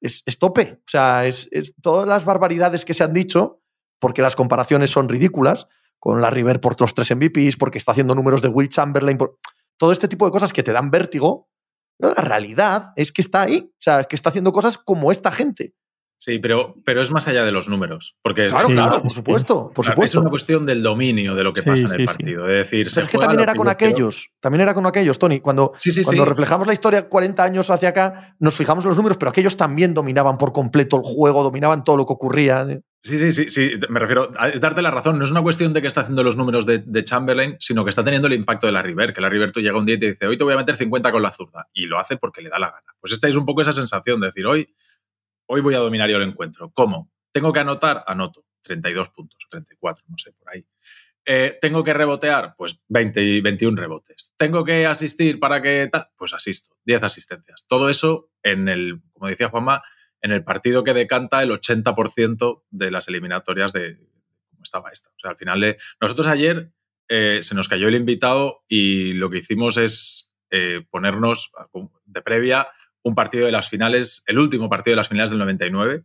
[0.00, 0.80] es, tope.
[0.80, 1.48] O sea, es,
[1.82, 3.62] todas las barbaridades que se han dicho,
[3.98, 5.66] porque las comparaciones son ridículas,
[5.98, 9.18] con la River por los tres MVPs, porque está haciendo números de Will Chamberlain,
[9.76, 11.48] todo este tipo de cosas que te dan vértigo.
[11.98, 15.74] la realidad es que está ahí, o sea, que está haciendo cosas como esta gente.
[16.20, 18.16] Sí, pero, pero es más allá de los números.
[18.22, 20.20] Porque es, Claro, Sí, claro, por supuesto, por es supuesto.
[20.20, 22.06] una cuestión del dominio de lo que Sí, pasa en sí, el sí.
[22.06, 22.44] partido.
[22.44, 25.16] De decir, se Pero es que también era que con aquellos, también era con aquellos,
[25.18, 25.38] Tony.
[25.40, 26.28] Cuando, Sí, sí, cuando sí.
[26.28, 29.94] reflejamos la historia 40 años hacia acá, nos fijamos en los números, pero aquellos también
[29.94, 32.66] dominaban por completo el juego, dominaban todo lo que ocurría.
[33.00, 35.72] Sí, sí, sí, sí, me refiero, a- es darte la razón, no es una cuestión
[35.72, 38.66] de que está haciendo los números de, de Chamberlain, sino que está teniendo el impacto
[38.66, 40.42] de la River, que la River tú llega un día y te dice, hoy te
[40.42, 42.82] voy a meter 50 con la zurda, y lo hace porque le da la gana.
[43.00, 44.74] Pues esta es un poco esa sensación de decir, hoy,
[45.48, 46.70] hoy voy a dominar yo el encuentro.
[46.72, 47.10] ¿Cómo?
[47.32, 48.04] ¿Tengo que anotar?
[48.06, 48.44] Anoto.
[48.62, 50.64] 32 puntos, 34, no sé, por ahí.
[51.24, 52.54] Eh, ¿Tengo que rebotear?
[52.56, 54.34] Pues 20 y 21 rebotes.
[54.36, 56.08] ¿Tengo que asistir para que tal?
[56.16, 57.66] Pues asisto, 10 asistencias.
[57.66, 59.82] Todo eso en el, como decía Juanma,
[60.20, 63.98] en el partido que decanta el 80% de las eliminatorias de
[64.48, 65.10] cómo estaba esta.
[65.10, 66.72] O sea, al final, eh, nosotros ayer
[67.08, 70.24] eh, se nos cayó el invitado y lo que hicimos es
[70.90, 71.52] ponernos
[72.06, 72.68] de previa
[73.02, 76.02] un partido de las finales, el último partido de las finales del 99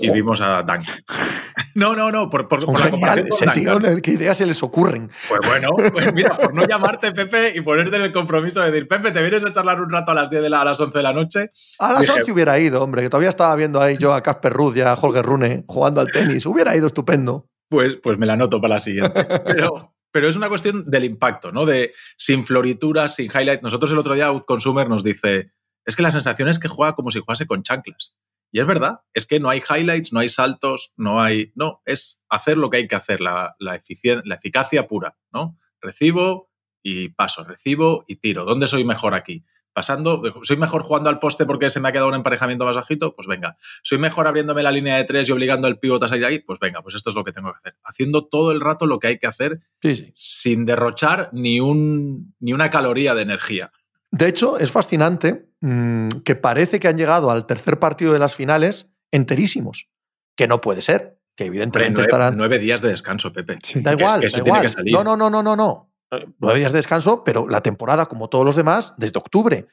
[0.00, 0.82] y Jo, vimos a Duncan.
[1.76, 4.00] No, no, no, por, por, por la comparación con tío.
[4.02, 5.10] ¿Qué ideas se les ocurren?
[5.28, 8.86] Pues bueno, pues mira, por no llamarte Pepe y ponerte en el compromiso de decir,
[8.88, 10.96] Pepe, ¿te vienes a charlar un rato a las 10 de la, a las 11
[10.96, 11.50] de la noche?
[11.80, 14.52] A las Dije- 11 hubiera ido, hombre, que todavía estaba viendo ahí yo a Casper
[14.52, 16.46] Ruth y a Holger Rune jugando al tenis.
[16.46, 17.48] Hubiera ido estupendo.
[17.68, 19.24] Pues, pues me la anoto para la siguiente.
[19.44, 21.66] Pero, pero es una cuestión del impacto, ¿no?
[21.66, 23.62] De sin florituras, sin highlight.
[23.62, 25.50] Nosotros el otro día Outconsumer nos dice,
[25.84, 28.16] es que la sensación es que juega como si jugase con chanclas.
[28.52, 31.50] Y es verdad, es que no hay highlights, no hay saltos, no hay...
[31.56, 33.80] No, es hacer lo que hay que hacer, la, la,
[34.24, 35.58] la eficacia pura, ¿no?
[35.80, 38.44] Recibo y paso, recibo y tiro.
[38.44, 39.44] ¿Dónde soy mejor aquí?
[39.72, 43.16] Pasando, ¿soy mejor jugando al poste porque se me ha quedado un emparejamiento más bajito?
[43.16, 43.56] Pues venga.
[43.82, 46.38] ¿Soy mejor abriéndome la línea de tres y obligando al pivot a salir ahí?
[46.38, 47.76] Pues venga, pues esto es lo que tengo que hacer.
[47.82, 50.12] Haciendo todo el rato lo que hay que hacer Sí, sí.
[50.14, 53.72] sin derrochar ni, un, ni una caloría de energía.
[54.16, 58.36] De hecho, es fascinante mmm, que parece que han llegado al tercer partido de las
[58.36, 59.88] finales enterísimos.
[60.36, 61.18] Que no puede ser.
[61.36, 62.36] Que Hombre, evidentemente nueve, estarán.
[62.36, 63.58] nueve días de descanso, Pepe.
[63.62, 63.80] Sí.
[63.80, 64.62] Da Que- igual, que eso da tiene igual.
[64.62, 64.94] que salir.
[64.94, 65.90] No, no, no, no, no, no.
[66.38, 69.66] Nueve días de descanso, pero la temporada, como todos los demás, desde octubre.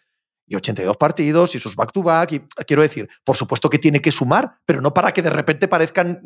[0.48, 2.32] Y 82 partidos y sus back-to-back.
[2.32, 5.68] y quiero decir, por supuesto que tiene que sumar, pero no para que de repente
[5.68, 6.20] parezcan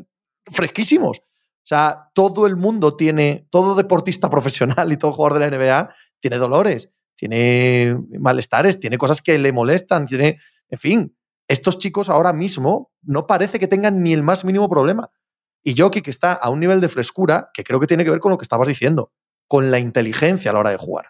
[0.51, 1.19] fresquísimos.
[1.19, 5.89] O sea, todo el mundo tiene, todo deportista profesional y todo jugador de la NBA
[6.21, 12.33] tiene dolores, tiene malestares, tiene cosas que le molestan, tiene, en fin, estos chicos ahora
[12.33, 15.09] mismo no parece que tengan ni el más mínimo problema.
[15.63, 18.19] Y Jokic que está a un nivel de frescura que creo que tiene que ver
[18.19, 19.11] con lo que estabas diciendo,
[19.47, 21.09] con la inteligencia a la hora de jugar.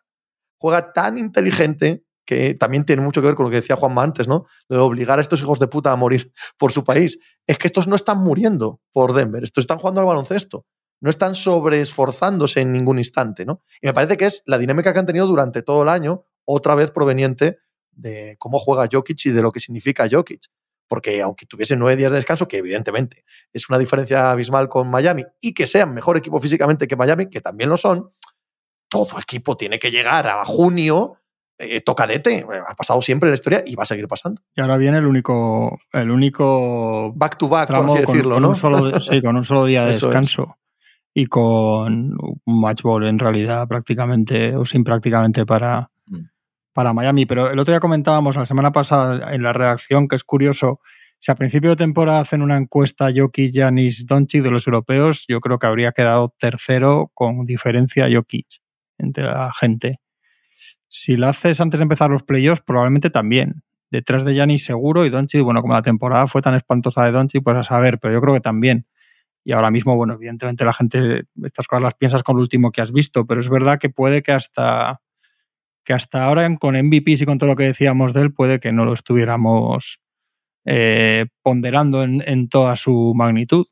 [0.58, 4.28] Juega tan inteligente que también tiene mucho que ver con lo que decía Juanma antes,
[4.28, 4.46] ¿no?
[4.68, 7.20] De obligar a estos hijos de puta a morir por su país.
[7.46, 10.66] Es que estos no están muriendo por Denver, estos están jugando al baloncesto.
[11.02, 13.62] No están sobreesforzándose en ningún instante, ¿no?
[13.82, 16.76] Y me parece que es la dinámica que han tenido durante todo el año, otra
[16.76, 17.60] vez proveniente
[17.92, 20.46] de cómo juega Jokic y de lo que significa Jokic.
[20.88, 25.24] Porque aunque tuviesen nueve días de descanso, que evidentemente es una diferencia abismal con Miami,
[25.42, 28.12] y que sean mejor equipo físicamente que Miami, que también lo son,
[28.88, 31.18] todo equipo tiene que llegar a junio
[31.58, 32.46] eh, tocadete.
[32.68, 34.42] Ha pasado siempre en la historia y va a seguir pasando.
[34.56, 38.44] Y ahora viene el único, el único Back to back, por así con, decirlo, con
[38.44, 38.50] ¿no?
[38.50, 40.38] un solo, sí, con un solo día de Eso es.
[41.18, 46.26] Y con un match ball en realidad prácticamente o sin prácticamente para, Mm.
[46.74, 47.26] para Miami.
[47.26, 50.82] Pero el otro día comentábamos la semana pasada en la redacción que es curioso.
[51.20, 55.40] Si a principio de temporada hacen una encuesta Jokic, Giannis, Doncic de los europeos, yo
[55.40, 58.48] creo que habría quedado tercero con diferencia Jokic
[58.98, 60.02] entre la gente.
[60.90, 63.64] Si lo haces antes de empezar los playoffs, probablemente también.
[63.90, 67.42] Detrás de Giannis seguro y Doncic, bueno, como la temporada fue tan espantosa de Doncic,
[67.44, 68.86] pues a saber, pero yo creo que también.
[69.46, 72.82] Y ahora mismo, bueno, evidentemente la gente, estas cosas las piensas con lo último que
[72.82, 75.02] has visto, pero es verdad que puede que hasta
[75.84, 78.72] que hasta ahora con MVPs y con todo lo que decíamos de él, puede que
[78.72, 80.02] no lo estuviéramos
[80.66, 83.68] eh, ponderando en, en, toda su magnitud.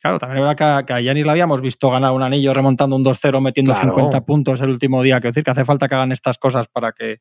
[0.00, 2.54] Claro, también es verdad que a, que a Giannis la habíamos visto ganar un anillo
[2.54, 3.94] remontando un 2-0, metiendo Claro.
[3.94, 5.20] 50 puntos el último día.
[5.20, 7.18] Quiero decir que hace falta que hagan estas cosas para que,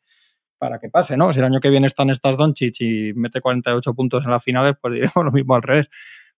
[0.58, 1.34] para que pase, ¿no?
[1.34, 4.76] Si el año que viene están estas Doncic y mete 48 puntos en las finales,
[4.82, 5.90] pues diremos lo mismo al revés.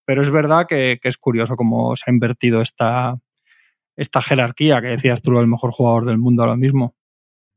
[0.05, 3.17] Pero es verdad que, que es curioso cómo se ha invertido esta,
[3.95, 6.95] esta jerarquía que decías tú, el mejor jugador del mundo ahora mismo.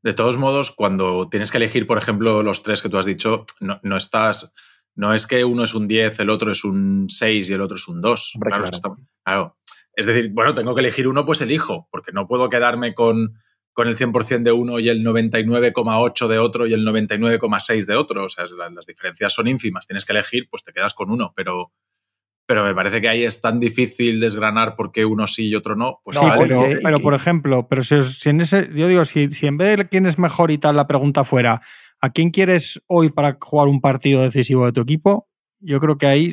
[0.01, 3.45] De todos modos, cuando tienes que elegir, por ejemplo, los tres que tú has dicho,
[3.59, 4.53] no, no estás.
[4.95, 7.75] No es que uno es un 10, el otro es un 6 y el otro
[7.77, 8.31] es un 2.
[8.35, 8.75] Hombre, claro, claro.
[8.75, 9.57] está- claro.
[9.93, 13.33] Es decir, bueno, tengo que elegir uno, pues elijo, porque no puedo quedarme con,
[13.73, 18.23] con el 100% de uno y el 99,8 de otro y el 99,6 de otro.
[18.25, 19.85] O sea, la- las diferencias son ínfimas.
[19.85, 21.73] Tienes que elegir, pues te quedas con uno, pero,
[22.49, 25.75] pero me parece que ahí es tan difícil desgranar por qué uno sí y otro
[25.75, 25.99] no.
[26.03, 26.55] Pues No, sí, vale.
[26.81, 29.57] pero, que- por ejemplo, pero si, os- si en ese, yo digo, si, si en
[29.57, 31.61] vez de quién es mejor y tal, la pregunta fuera,
[32.01, 35.27] ¿a quién quieres hoy para jugar un partido decisivo de tu equipo?
[35.61, 36.31] yo creo que ahí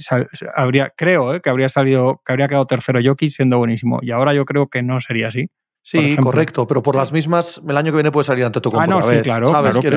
[0.55, 3.99] habría, creo eh, que habría salido, que habría quedado tercero Jokic siendo buenísimo.
[4.01, 5.51] Y ahora yo creo que no sería así.
[5.83, 8.87] Sí, correcto, pero por las mismas, el año que viene puede salir ante tu Ah,
[8.87, 9.49] no, sí, claro.
[9.49, 9.79] ¿sabes?
[9.81, 9.91] yo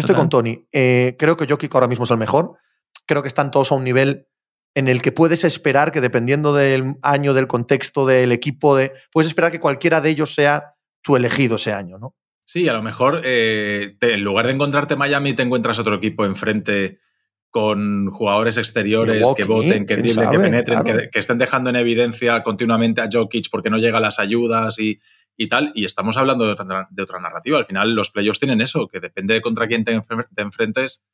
[0.00, 0.66] estoy con Tony.
[0.72, 2.56] Eh, creo que Jokic ahora mismo es el mejor.
[3.04, 4.28] Creo que están todos a un nivel
[4.74, 9.26] en el que puedes esperar que dependiendo del año, del contexto, del equipo, de, puedes
[9.28, 12.14] esperar que cualquiera de ellos sea tu elegido ese año, ¿no?
[12.44, 16.98] Sí, a lo mejor eh, en lugar de encontrarte Miami, te encuentras otro equipo enfrente
[17.50, 23.08] con jugadores exteriores que voten, que que penetren, que, estén dejando en evidencia continuamente a
[23.10, 25.00] Jokic porque no llega las ayudas y,
[25.48, 25.72] tal.
[25.74, 27.58] Y estamos hablando de otra, narrativa.
[27.58, 30.00] Al final, los playoffs tienen eso, que depende de contra quién te
[30.36, 31.04] enfrentes,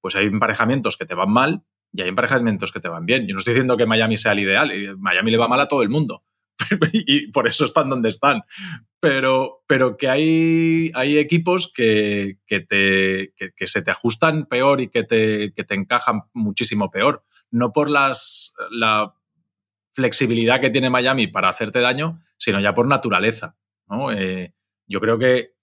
[0.00, 3.26] pues hay emparejamientos que te van mal y hay emparejamientos que te van bien.
[3.26, 5.82] Yo no estoy diciendo que Miami sea el ideal, Miami le va mal a todo
[5.82, 6.24] el mundo.
[6.92, 8.42] y por eso están donde están.
[9.00, 14.88] Pero, pero que hay, hay equipos que, que te, que, se te ajustan peor y
[14.88, 17.24] que te, que te encajan muchísimo peor.
[17.50, 19.14] No por las, la
[19.92, 23.56] flexibilidad que tiene Miami para hacerte daño, sino ya por naturaleza.
[23.88, 24.12] ¿no?
[24.12, 24.54] Eh,
[24.86, 25.54] yo creo que,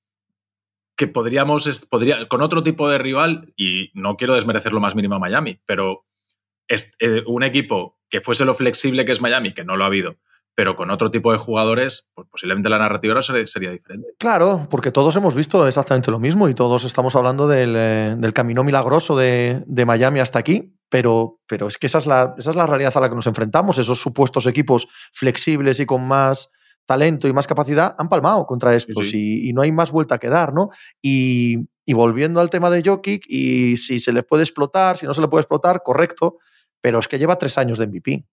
[0.95, 5.15] que podríamos, podría, con otro tipo de rival, y no quiero desmerecer lo más mínimo
[5.15, 6.05] a Miami, pero
[6.69, 9.87] es, eh, un equipo que fuese lo flexible que es Miami, que no lo ha
[9.87, 10.17] habido,
[10.55, 14.09] pero con otro tipo de jugadores, pues posiblemente la narrativa sería, diferente.
[14.17, 18.63] Claro, porque todos hemos visto exactamente lo mismo y todos estamos hablando del, eh, camino
[18.63, 22.67] milagroso de, Miami hasta aquí, pero, pero es que esa es, la, esa es la
[22.67, 23.77] realidad a la que nos enfrentamos.
[23.77, 26.49] Esos supuestos equipos flexibles y con más
[26.85, 30.53] talento y más capacidad han palmado contra estos Y, no hay más vuelta que dar,
[30.53, 30.69] ¿no?
[31.01, 35.13] Y, y volviendo al tema de Jokic, y si se le puede explotar, si no
[35.13, 36.37] se le puede explotar, correcto,
[36.81, 38.25] pero es que lleva tres años de MVP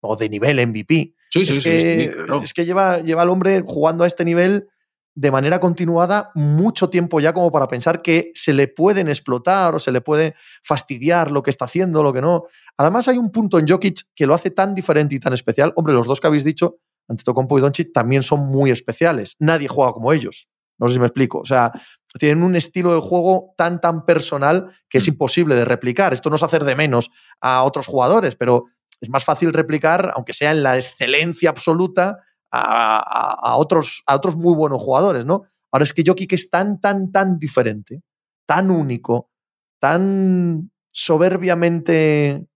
[0.00, 1.14] o de nivel MVP.
[1.30, 4.68] Sí, sí, es, que, es que lleva, lleva al hombre jugando a este nivel
[5.14, 9.80] de manera continuada mucho tiempo ya como para pensar que se le pueden explotar o
[9.80, 12.44] se le puede fastidiar lo que está haciendo, lo que no.
[12.76, 15.72] Además hay un punto en Jokic que lo hace tan diferente y tan especial.
[15.74, 19.34] Hombre, los dos que habéis dicho, Antetokounmpo y Doncic, también son muy especiales.
[19.40, 20.50] Nadie juega como ellos.
[20.78, 21.40] No sé si me explico.
[21.40, 21.72] O sea,
[22.18, 25.10] tienen un estilo de juego tan, tan personal que es mm.
[25.10, 26.14] imposible de replicar.
[26.14, 28.66] Esto no es hacer de menos a otros jugadores, pero
[29.00, 32.18] es más fácil replicar, aunque sea en la excelencia absoluta,
[32.50, 35.42] a, otros, a otros muy buenos jugadores, ¿no?
[35.70, 38.02] Ahora es que Jokic es tan, tan, tan diferente,
[38.46, 39.30] tan único,
[39.78, 42.46] tan soberbiamente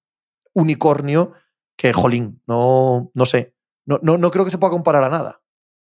[0.54, 1.32] unicornio,
[1.76, 5.41] que, jolín, no, no sé, no, no, no creo que se pueda comparar a nada.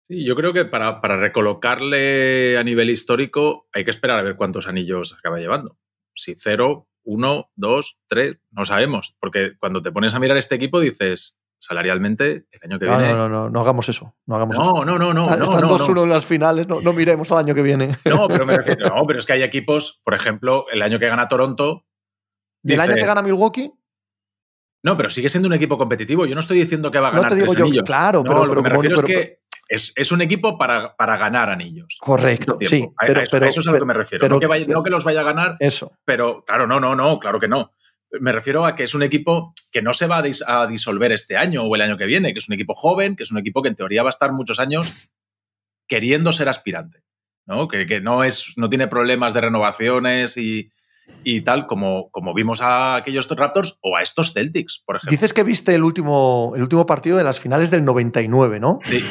[0.08, 4.38] Sí, yo creo que para, para, recolocarle a nivel histórico hay que esperar a ver
[4.38, 5.78] cuántos anillos acaba llevando.
[6.16, 9.18] Si cero, uno, dos, tres, no sabemos.
[9.20, 13.10] Porque cuando te pones a mirar este equipo dices, salarialmente, el año que viene.
[13.10, 14.16] No, no, no, no hagamos eso.
[14.26, 15.24] No, hagamos no, no, no, no.
[15.30, 17.96] Están no, 2-1 en las finales, no, miremos al año que viene.
[18.06, 21.08] No, pero me refiero, no, pero es que hay equipos, por ejemplo, el año que
[21.08, 21.86] gana Toronto.
[22.64, 23.72] ¿El año que gana Milwaukee?
[24.84, 26.26] No, pero sigue siendo un equipo competitivo.
[26.26, 27.32] Yo no estoy diciendo que va a ganar.
[27.32, 30.58] No te digo yo, claro, pero, lo que me refiero es que es, un equipo
[30.58, 31.98] para, para, ganar anillos.
[32.00, 32.88] Correcto, sí.
[33.00, 34.28] Pero, eso, es a lo que me refiero.
[34.30, 34.40] no,
[34.84, 35.92] que los vaya a ganar, eso.
[36.06, 37.72] pero claro, no, no, no, claro que no.
[38.20, 41.64] Me refiero a que es un equipo que no se va a, disolver este año
[41.64, 43.70] o el año que viene, que es un equipo joven, que es un equipo que
[43.70, 44.94] en teoría va a estar muchos años
[45.88, 47.04] queriendo ser aspirante.
[47.46, 47.68] ¿no?
[47.68, 50.72] Que, no, es, no tiene problemas de renovaciones y,
[51.24, 55.12] y tal, como, como vimos a aquellos Raptors o a estos Celtics, por ejemplo.
[55.12, 58.80] Dices que viste el último, el último partido de las finales del 99, ¿no?
[58.84, 59.04] Sí.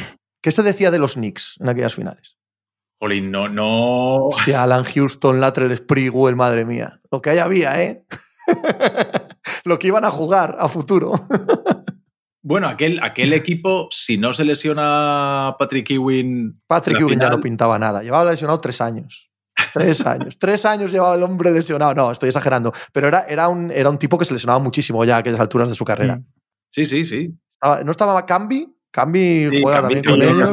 [0.46, 2.38] ¿Qué se decía de los Knicks en aquellas finales?
[3.00, 4.26] Jolín, no, no.
[4.26, 7.00] Hostia, Alan Houston, Latrell Sprewell, madre mía.
[7.10, 8.06] Lo que ahí había, ¿eh?
[9.64, 11.14] Lo que iban a jugar a futuro.
[12.42, 16.62] Bueno, aquel, aquel equipo, si no se lesiona Patrick Ewing.
[16.68, 18.04] Patrick Ewing ya no pintaba nada.
[18.04, 19.32] Llevaba lesionado tres años.
[19.74, 20.38] Tres años.
[20.38, 21.92] Tres años llevaba el hombre lesionado.
[21.92, 22.72] No, estoy exagerando.
[22.92, 25.68] Pero era, era, un, era un tipo que se lesionaba muchísimo ya a aquellas alturas
[25.68, 26.18] de su carrera.
[26.18, 26.26] Mm.
[26.70, 27.36] Sí, sí, sí.
[27.84, 28.75] ¿No estaba Cambi?
[28.90, 30.52] Cambi juega también con ellos.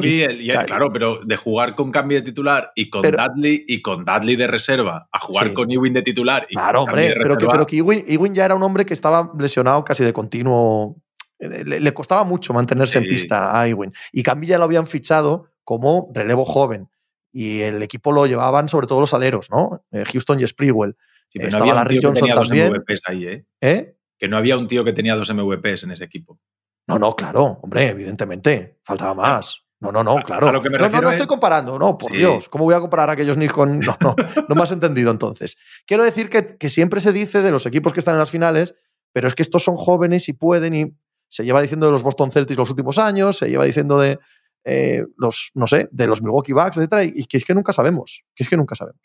[0.66, 4.48] claro, pero de jugar con Cambi de titular y con Dudley y con Dudley de
[4.48, 6.46] reserva a jugar con Ewing de titular.
[6.50, 9.84] Y claro, hombre, pero, que, pero que Ewing, ya era un hombre que estaba lesionado
[9.84, 10.98] casi de continuo.
[11.40, 13.94] Eh, le, costaba mucho mantenerse en pista a Ewing.
[14.12, 16.90] Y Cambi ya lo habían fichado como relevo joven.
[17.32, 19.86] Y el equipo lo llevaban sobre todo los aleros, ¿no?
[19.92, 20.96] Eh, Houston y Sprewell.
[21.34, 22.84] Estaba Larry Johnson también.
[23.08, 23.46] ahí, ¿eh?
[23.62, 23.96] ¿eh?
[24.20, 26.40] Que no había un tío que tenía dos MVPs en ese equipo.
[26.88, 28.80] No, no, claro, hombre, evidentemente.
[28.84, 29.64] Faltaba más.
[29.80, 30.50] No, no, no, claro.
[30.50, 32.48] no, no, no estoy comparando, no, por Dios.
[32.48, 33.80] ¿Cómo voy a comparar a aquellos Knicks con.?
[33.80, 34.16] No, no,
[34.48, 35.58] no me has entendido entonces.
[35.86, 38.76] Quiero decir que, que, siempre se dice de los equipos que están en las finales,
[39.12, 40.96] pero es que estos son jóvenes y pueden, y
[41.28, 44.20] se lleva diciendo de los Boston Celtics los últimos años, se lleva diciendo de
[44.64, 48.24] eh, los, no sé, de los Milwaukee Bucks, etcétera, y que es que nunca sabemos.
[48.34, 49.02] Que es que nunca sabemos.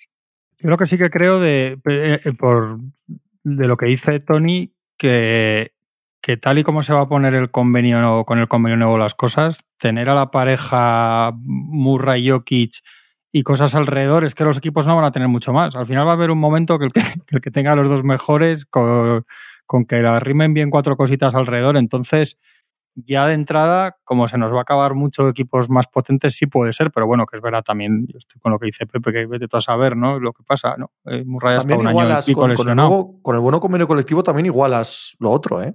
[0.59, 2.79] Yo lo que sí que creo de, eh, por,
[3.43, 5.73] de lo que dice Tony, que,
[6.21, 9.15] que tal y como se va a poner el convenio con el convenio nuevo las
[9.15, 12.83] cosas, tener a la pareja Murray Jokic
[13.33, 15.77] y cosas alrededor, es que los equipos no van a tener mucho más.
[15.77, 18.05] Al final va a haber un momento que el que, el que tenga los dos
[18.05, 19.25] mejores, con,
[19.67, 22.39] con que arrimen bien cuatro cositas alrededor, entonces
[22.95, 26.73] ya de entrada, como se nos va a acabar muchos equipos más potentes, sí puede
[26.73, 29.27] ser, pero bueno, que es verdad también, yo estoy con lo que dice Pepe, que
[29.27, 30.19] vete tú a saber, ¿no?
[30.19, 30.91] Lo que pasa, ¿no?
[31.05, 34.47] Eh, Murray un año y con, con, el nuevo, con el bueno convenio colectivo también
[34.47, 35.75] igualas lo otro, ¿eh?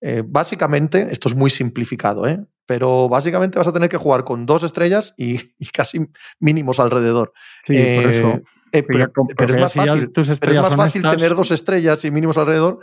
[0.00, 0.22] ¿Eh?
[0.26, 2.44] básicamente, esto es muy simplificado, ¿eh?
[2.66, 5.40] pero básicamente vas a tener que jugar con dos estrellas y,
[5.72, 7.32] casi mínimos alrededor.
[7.64, 8.40] Sí, por eso.
[8.72, 9.10] Eh, pero,
[9.48, 12.78] es más fácil, pero es más fácil tener dos estrellas y mínimos alrededor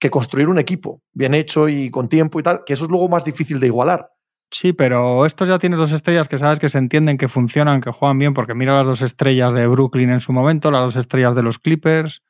[0.00, 3.08] que construir un equipo bien hecho y con tiempo y tal, que eso es luego
[3.08, 4.10] más difícil de igualar.
[4.50, 7.92] Sí, pero estos ya tienes dos estrellas que sabes que se entienden, que funcionan, que
[7.92, 11.36] juegan bien, porque mira las dos estrellas de Brooklyn en su momento, las dos estrellas
[11.36, 12.24] de los Clippers.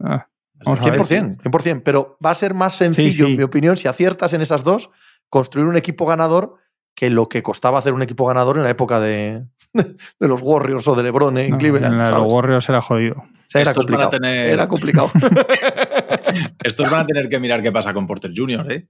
[0.00, 0.28] Ah,
[0.64, 4.64] 100%, 100%, pero va a ser más sencillo, en mi opinión, si aciertas en esas
[4.64, 4.90] dos,
[5.28, 6.56] construir un equipo ganador
[6.94, 9.44] que lo que costaba hacer un equipo ganador en la época de,
[10.20, 12.00] de los Warriors o de LeBron en Cleveland.
[12.00, 13.24] En los Warriors era jodido.
[13.54, 14.18] era, complicado.
[14.22, 15.10] era complicado.
[16.62, 18.88] Estos van a tener que mirar qué pasa con Porter Jr., ¿eh?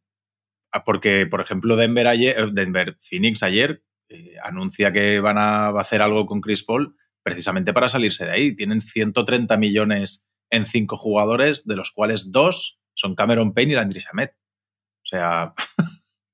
[0.72, 5.68] Ah, porque, por ejemplo, Denver, ayer, eh, Denver Phoenix ayer eh, anuncia que van a
[5.78, 8.56] hacer algo con Chris Paul precisamente para salirse de ahí.
[8.56, 14.00] Tienen 130 millones en cinco jugadores, de los cuales dos son Cameron Payne y Landry
[14.00, 14.30] Shamet.
[14.30, 15.54] O sea,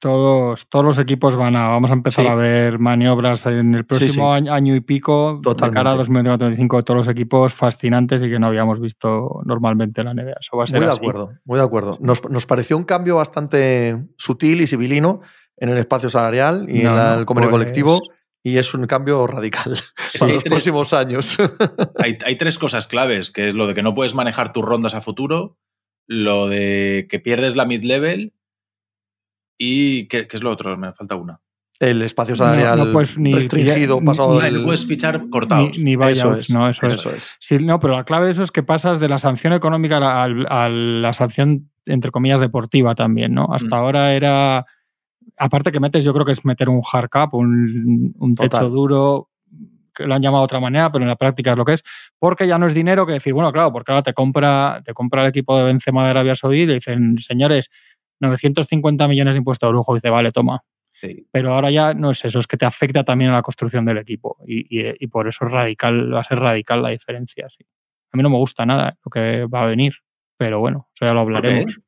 [0.00, 4.32] todos, todos los equipos van a, vamos a empezar a ver maniobras en el próximo
[4.32, 8.80] Año, y pico, de cara a 2025, todos los equipos fascinantes y que no habíamos
[8.80, 10.34] visto normalmente en la NBA.
[10.40, 11.98] Eso va a ser muy de acuerdo, muy de acuerdo.
[12.00, 15.20] Nos, pareció un cambio bastante sutil y civilino
[15.56, 18.00] en el espacio salarial y en el convenio pues colectivo.
[18.48, 19.76] Y es un cambio radical
[20.18, 21.36] para los próximos años.
[21.98, 24.94] Hay, hay tres cosas claves, que es lo de que no puedes manejar tus rondas
[24.94, 25.58] a futuro,
[26.06, 28.32] lo de que pierdes la mid-level
[29.58, 30.76] ¿Y qué, es lo otro?
[30.76, 31.40] Me falta una.
[31.80, 35.78] El espacio salarial restringido, pasado ni, puedes fichar cortados.
[35.78, 37.36] Ni, eso es, no, eso, es.
[37.38, 40.68] Sí, no, pero la clave de eso es que pasas de la sanción económica a,
[40.68, 43.48] la sanción, entre comillas, deportiva también, ¿no?
[43.52, 43.78] Hasta mm.
[43.78, 44.66] ahora era.
[45.36, 49.28] Aparte que metes, yo creo que es meter un hard cap, un, techo duro,
[49.94, 51.84] que lo han llamado de otra manera, pero en la práctica es lo que es,
[52.18, 55.22] porque ya no es dinero que decir, bueno, claro, porque ahora te compra, te compra
[55.22, 57.70] el equipo de Benzema de Arabia Saudí y le dicen, señores,
[58.20, 59.94] 950 millones de impuestos de lujo.
[59.94, 60.64] dice, vale, toma.
[61.30, 63.98] Pero ahora ya no es eso, es que te afecta también a la construcción del
[63.98, 64.36] equipo.
[64.46, 67.46] Y, por eso es radical, va a ser radical la diferencia.
[67.46, 69.94] A mí no me gusta nada lo que va a venir,
[70.36, 71.80] pero bueno, eso ya lo hablaremos.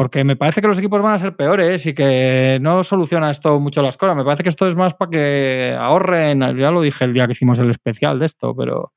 [0.00, 3.60] Porque me parece que los equipos van a ser peores y que no soluciona esto
[3.60, 4.16] mucho las cosas.
[4.16, 6.40] Me parece que esto es más para que ahorren.
[6.56, 8.94] Ya lo dije el día que hicimos el especial de esto, pero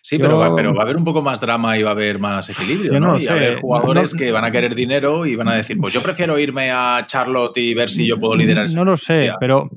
[0.00, 2.18] Sí, pero, va, pero va a haber un poco más drama y va a haber
[2.18, 3.18] más equilibrio, ¿no?
[3.18, 6.00] y a haber jugadores que van a querer dinero y van a decir, pues yo
[6.00, 9.68] prefiero irme a Charlotte y ver si yo puedo liderar No lo sé, pero,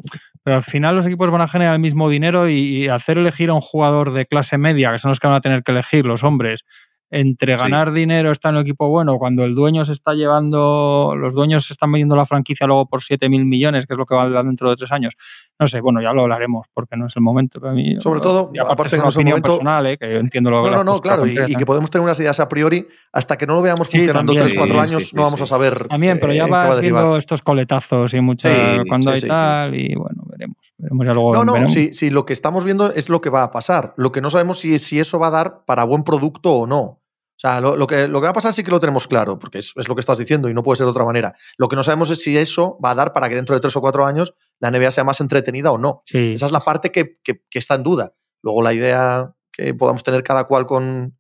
[0.44, 3.54] pero al final los equipos van a generar el mismo dinero y, hacer elegir a
[3.54, 6.24] un jugador de clase media, que son los que van a tener que elegir los
[6.24, 6.64] hombres,
[7.12, 11.34] entre ganar dinero, estar en un equipo bueno, cuando el dueño se está llevando, los
[11.34, 14.16] dueños se están vendiendo la franquicia luego por 7 mil millones, que es lo que
[14.16, 15.16] va a dar dentro de tres años.
[15.60, 17.60] No sé, bueno, ya lo hablaremos porque no es el momento.
[17.60, 19.98] Para mí, Sobre todo, aparte es una opinión personal, ¿eh?
[19.98, 22.40] que yo entiendo lo que No, no, no, claro, y, que podemos tener unas ideas
[22.40, 25.88] a priori, hasta que no lo veamos funcionando 3-4 años, no vamos a saber.
[25.88, 30.24] También, pero ya eh, vas viendo estos coletazos y mucha cuando hay tal, y bueno,
[30.28, 30.58] veremos.
[30.78, 33.52] veremos ya luego, no, no, sí, lo que estamos viendo es lo que va a
[33.52, 33.94] pasar.
[33.98, 36.99] Lo que no sabemos si, si eso va a dar para buen producto o no.
[37.40, 39.60] O sea, lo, que, lo que va a pasar sí que lo tenemos claro, porque
[39.60, 41.34] es, lo que estás diciendo y no puede ser de otra manera.
[41.58, 43.74] Lo que no sabemos es si eso va a dar para que dentro de tres
[43.78, 46.02] o cuatro años la NBA sea más entretenida o no.
[46.06, 47.18] Esa es la parte que,
[47.54, 48.14] está en duda.
[48.44, 51.18] Luego la idea que podamos tener cada cual con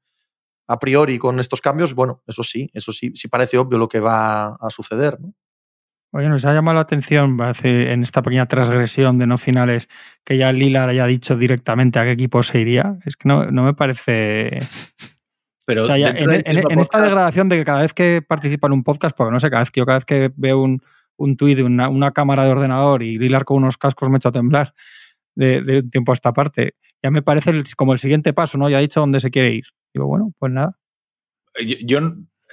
[0.67, 4.01] a priori con estos cambios, bueno, eso sí, eso sí, sí parece obvio lo que
[4.01, 5.17] va a suceder.
[6.11, 9.87] Oye, nos ha llamado la atención en esta pequeña transgresión de no finales
[10.25, 12.97] que ya Lila haya dicho directamente a qué equipo se iría.
[13.05, 14.57] Es que no, no me parece
[15.69, 19.49] en, esta degradación de que cada vez que participa en un podcast, porque no sé,
[19.49, 20.81] cada vez que yo cada vez que veo un,
[21.19, 24.31] un tuit de una, cámara de ordenador y Lilar con unos cascos me echa a
[24.31, 24.73] temblar
[25.35, 28.69] de, un tiempo a esta parte, ya me parece como el siguiente paso, ¿no?
[28.69, 29.65] Ya ha dicho dónde se quiere ir.
[29.93, 30.77] Digo, bueno, pues nada.
[31.85, 31.99] Yo,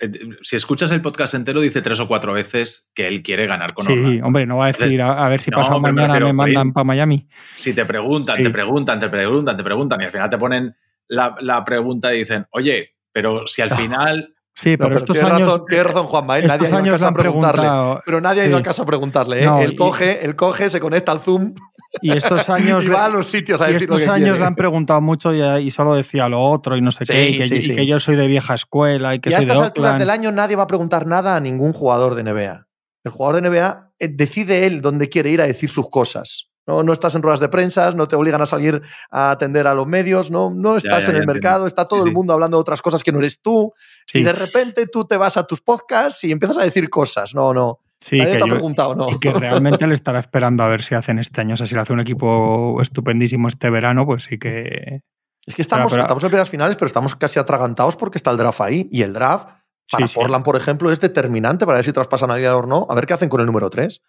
[0.00, 0.10] eh,
[0.42, 3.86] si escuchas el podcast entero, dice tres o cuatro veces que él quiere ganar con
[3.86, 7.28] Sí, hombre, no va a decir a, ver si pasa mañana me mandan para Miami.
[7.54, 10.76] Si te preguntan, te preguntan, te preguntan, te preguntan y al final te ponen
[11.08, 14.34] la, la pregunta y dicen, oye, pero si al ah, final.
[14.54, 15.64] Sí, pero, estos años.
[15.64, 16.38] tiene razón, Juanma.
[16.38, 16.46] ¿eh?
[16.46, 17.66] Nadie a preguntarle.
[18.04, 19.42] Pero nadie ha ido a casa a preguntarle.
[19.42, 19.48] ¿eh?
[19.62, 21.54] él, coge, él coge, se conecta al Zoom
[22.02, 22.84] Y estos años.
[22.84, 24.38] y va a los sitios a y decir lo estos que años quiere.
[24.40, 27.30] le han preguntado mucho y, y solo decía lo otro y no sé Sí, qué.
[27.30, 27.74] Y que, sí, y sí.
[27.74, 29.98] que yo soy de vieja escuela y que y a de estas alturas Oakland.
[30.00, 32.66] del año nadie va a preguntar nada a ningún jugador de NBA.
[33.04, 36.50] El jugador de NBA eh, decide él dónde quiere ir a decir sus cosas.
[36.66, 39.74] No, no estás en ruedas de prensa, no te obligan a salir a atender a
[39.74, 41.32] los medios, no, no estás ya, en ya el entiendo.
[41.34, 43.72] mercado, está todo Sí, el mundo hablando de otras cosas que no eres tú.
[44.06, 47.34] Sí, Y de repente tú te vas a tus podcasts y empiezas a decir cosas.
[47.34, 47.78] No, no.
[48.00, 49.10] sí, nadie que te ha yo- preguntado, no.
[49.10, 51.54] y que realmente le estará esperando a ver si hacen este año.
[51.54, 55.02] O sea, si le hace un equipo estupendísimo este verano, pues sí que.
[55.46, 58.36] Es que estamos, pero- estamos en primeras finales, pero estamos casi atragantados porque está el
[58.38, 58.88] draft ahí.
[58.90, 59.46] Y el draft,
[59.90, 60.18] para Sí, sí.
[60.18, 62.86] Portland, por ejemplo, es determinante para ver si traspasan a Lillard o no.
[62.90, 64.02] A ver qué hacen con el número 3.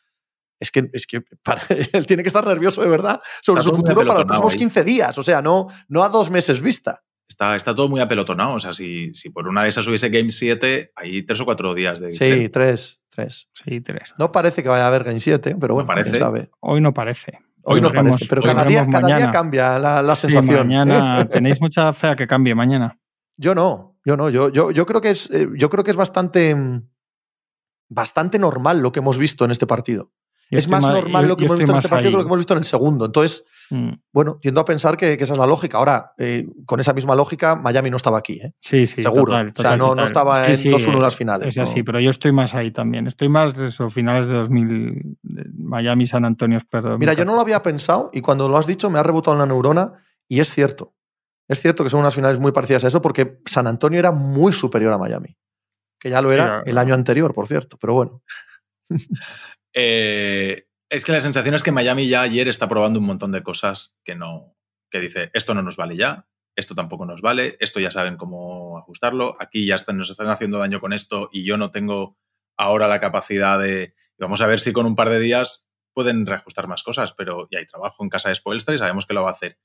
[0.59, 1.61] Es que, es que para-
[1.93, 4.59] él tiene que estar nervioso de verdad sobre Está su futuro para los próximos ahí.
[4.59, 5.17] 15 días.
[5.17, 7.03] O sea, no, no a dos meses vista.
[7.29, 8.53] Está, está todo muy apelotonado.
[8.53, 11.73] O sea, si, si por una de esas hubiese Game 7, hay tres o cuatro
[11.73, 12.11] días de.
[12.11, 13.49] Sí, tres, tres.
[13.53, 14.13] Sí, tres.
[14.17, 16.11] No parece que vaya a haber Game 7, pero bueno, parece.
[16.11, 16.49] quién sabe.
[16.61, 17.39] Hoy no parece.
[17.63, 20.67] Hoy no veremos- parece, pero cada día, cada cambia la, la Sí, sensación.
[20.67, 22.97] mañana tenéis mucha fe a que cambie mañana.
[23.35, 24.29] Yo no, yo no.
[24.29, 26.55] Yo, yo, yo creo que es, eh, yo creo que es bastante,
[27.89, 30.11] bastante normal lo que hemos visto en este partido.
[30.49, 32.23] Es estoy más ma- normal lo que hemos estoy visto en este partido que lo
[32.23, 33.05] que hemos visto en el segundo.
[33.05, 35.77] Entonces, Mm, bueno, tiendo a pensar que, que esa es la lógica.
[35.77, 38.53] Ahora, eh, con esa misma lógica, Miami no estaba aquí, ¿eh?
[38.59, 39.25] Sí, sí, seguro.
[39.25, 41.47] total, o sea, no, no estaba en sí, 2-1 en eh, las finales.
[41.49, 41.63] Es ¿no?
[41.63, 43.07] así, pero yo estoy más ahí también.
[43.07, 46.99] Estoy más de eso, finales de 2000, de Miami, San Antonio, perdón.
[46.99, 49.39] Mira, yo no lo había pensado y cuando lo has dicho me ha rebotado en
[49.39, 49.93] la neurona
[50.29, 50.93] y es cierto.
[51.49, 54.53] Es cierto que son unas finales muy parecidas a eso porque San Antonio era muy
[54.53, 55.37] superior a Miami.
[55.99, 57.77] Que ya lo era el año anterior, por cierto.
[57.79, 58.21] Pero bueno.
[59.79, 63.43] Eh, es que la sensación es que Miami ya ayer está probando un montón de
[63.43, 64.55] cosas que no.
[64.89, 68.79] que dice, esto no nos vale ya, esto tampoco nos vale, esto ya saben cómo
[68.79, 72.17] ajustarlo, aquí ya nos están haciendo daño con esto y yo no tengo
[72.57, 73.93] ahora la capacidad de.
[74.17, 77.57] Vamos a ver si con un par de días pueden reajustar más cosas, pero y
[77.57, 79.59] hay trabajo en casa de Spoelstra y sabemos que lo va a hacer.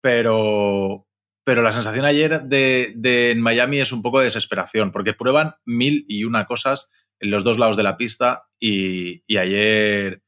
[0.00, 1.06] Pero,
[1.44, 5.54] pero la sensación ayer de, de en Miami es un poco de desesperación, porque prueban
[5.64, 6.90] mil y una cosas
[7.20, 10.22] en los dos lados de la pista y, y ayer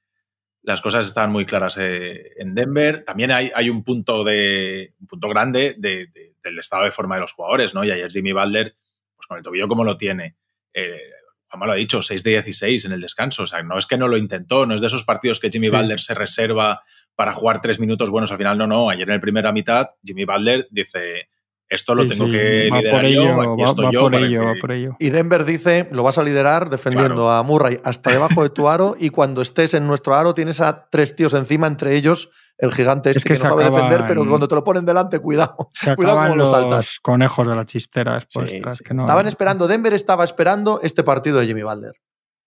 [0.66, 3.04] las cosas estaban muy claras eh, en Denver.
[3.04, 7.14] También hay, hay, un punto de un punto grande de, de, del estado de forma
[7.14, 7.84] de los jugadores, ¿no?
[7.84, 8.74] Y ayer Jimmy Butler,
[9.14, 10.36] pues con el tobillo como lo tiene.
[10.74, 11.00] Eh,
[11.48, 13.44] Juanma lo ha dicho, 6 de 16 en el descanso.
[13.44, 15.66] O sea, no es que no lo intentó, no es de esos partidos que Jimmy
[15.66, 16.06] sí, Butler sí.
[16.06, 16.82] se reserva
[17.14, 18.58] para jugar tres minutos buenos al final.
[18.58, 18.90] No, no.
[18.90, 21.28] Ayer en la primera mitad, Jimmy Butler dice:
[21.68, 24.00] Esto lo sí, tengo sí, que va liderar por yo, aquí va, estoy va yo.
[24.02, 24.96] por para ello, que- va por ello.
[25.00, 27.30] Y Denver dice, lo vas a liderar defendiendo Claro.
[27.32, 30.88] a Murray hasta debajo de tu aro y cuando estés en nuestro aro tienes a
[30.90, 34.08] tres tíos encima, entre ellos el gigante este Es que que, no sabe acaban- defender,
[34.08, 35.56] pero cuando te lo ponen delante, cuidado.
[35.74, 37.00] Se Cuidado acaban cómo lo los saltas.
[37.02, 38.76] conejos de la chistera Sí, expuestas.
[38.78, 38.84] sí.
[38.84, 41.92] que no- Estaban esperando, Denver estaba esperando este partido de Jimmy Butler.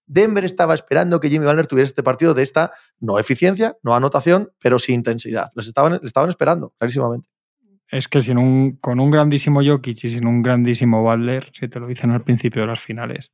[0.07, 4.49] Denver estaba esperando que Jimmy Butler tuviera este partido de esta no eficiencia, no anotación,
[4.59, 5.49] pero sí intensidad.
[5.55, 7.29] Les estaban, le estaban esperando, clarísimamente.
[7.91, 11.79] Es que sin un, con un grandísimo Jokic y sin un grandísimo Butler, si te
[11.79, 13.31] lo dicen al principio de las finales,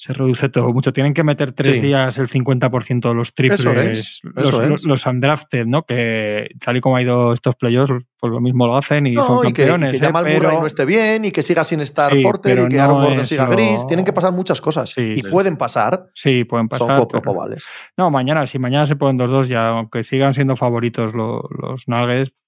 [0.00, 0.92] se reduce todo mucho.
[0.92, 1.80] Tienen que meter tres Sí.
[1.82, 5.82] días el 50% de los triples, Eso es, los, eso los- los undrafted, ¿no?
[5.86, 9.24] Que tal y como ha ido estos playoffs, pues lo mismo lo hacen y No,
[9.26, 10.00] son y que, y campeones.
[10.00, 10.10] que ¿eh?
[10.12, 12.82] Pero- Murray no esté bien y que siga sin estar Sí, Porter y que no
[12.84, 13.86] Aaron Gordon siga lo- gris.
[13.88, 14.90] Tienen que pasar muchas cosas.
[14.90, 16.06] Sí, y es- pueden pasar.
[16.14, 16.86] Sí, pueden pasar.
[16.86, 17.64] son como pero- probables.
[17.96, 22.30] No, mañana, si mañana se ponen 2-2, ya, aunque sigan siendo favoritos lo- los Nuggets,
[22.30, 22.47] mm,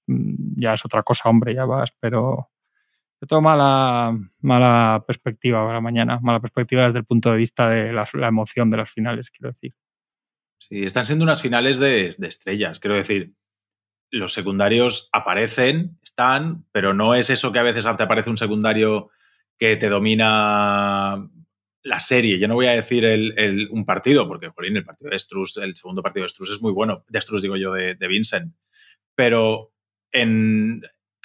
[0.55, 2.49] ya es otra cosa, hombre, ya vas, pero
[3.19, 7.93] de todo mala, mala perspectiva para mañana, mala perspectiva desde el punto de vista de
[7.93, 9.73] la, la emoción de las finales, quiero decir.
[10.57, 12.79] Sí, están siendo unas finales de, de estrellas.
[12.79, 13.33] Quiero decir,
[14.11, 19.09] los secundarios aparecen, están, pero no es eso que a veces te aparece un secundario
[19.57, 21.27] que te domina
[21.83, 22.39] la serie.
[22.39, 25.57] Yo no voy a decir el, el- un partido, porque, jolín, el partido de Struz,
[25.57, 27.03] el segundo partido de Struz es muy bueno.
[27.09, 28.53] De Struz, digo yo, de, de Vincent.
[29.15, 29.70] Pero
[30.11, 30.81] en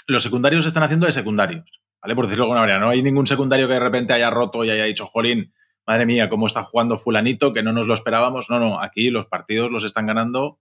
[0.07, 2.15] los secundarios están haciendo de secundarios, ¿vale?
[2.15, 2.79] Por decirlo de alguna manera.
[2.79, 5.53] No hay ningún secundario que de repente haya roto y haya dicho, jolín,
[5.87, 8.49] madre mía, cómo está jugando fulanito, que no nos lo esperábamos.
[8.51, 10.61] No, no, aquí los partidos los están ganando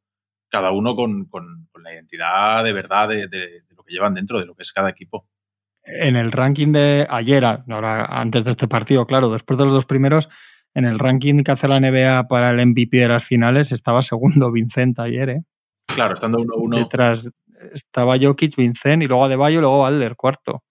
[0.49, 4.39] cada uno con, con- la identidad de verdad de, de- de lo que llevan dentro,
[4.39, 5.28] de lo que es cada equipo.
[5.84, 9.86] En el ranking de ayer, ahora antes de este partido, claro, después de los dos
[9.86, 10.30] primeros,
[10.73, 14.51] en el ranking que hace la NBA para el MVP de las finales estaba segundo
[14.51, 15.41] Vincent ayer, ¿eh?
[15.88, 17.30] Claro, estando 1-1, Detrás
[17.74, 20.64] estaba Jokic, Vincent y luego Adebayo y luego Balder, cuarto.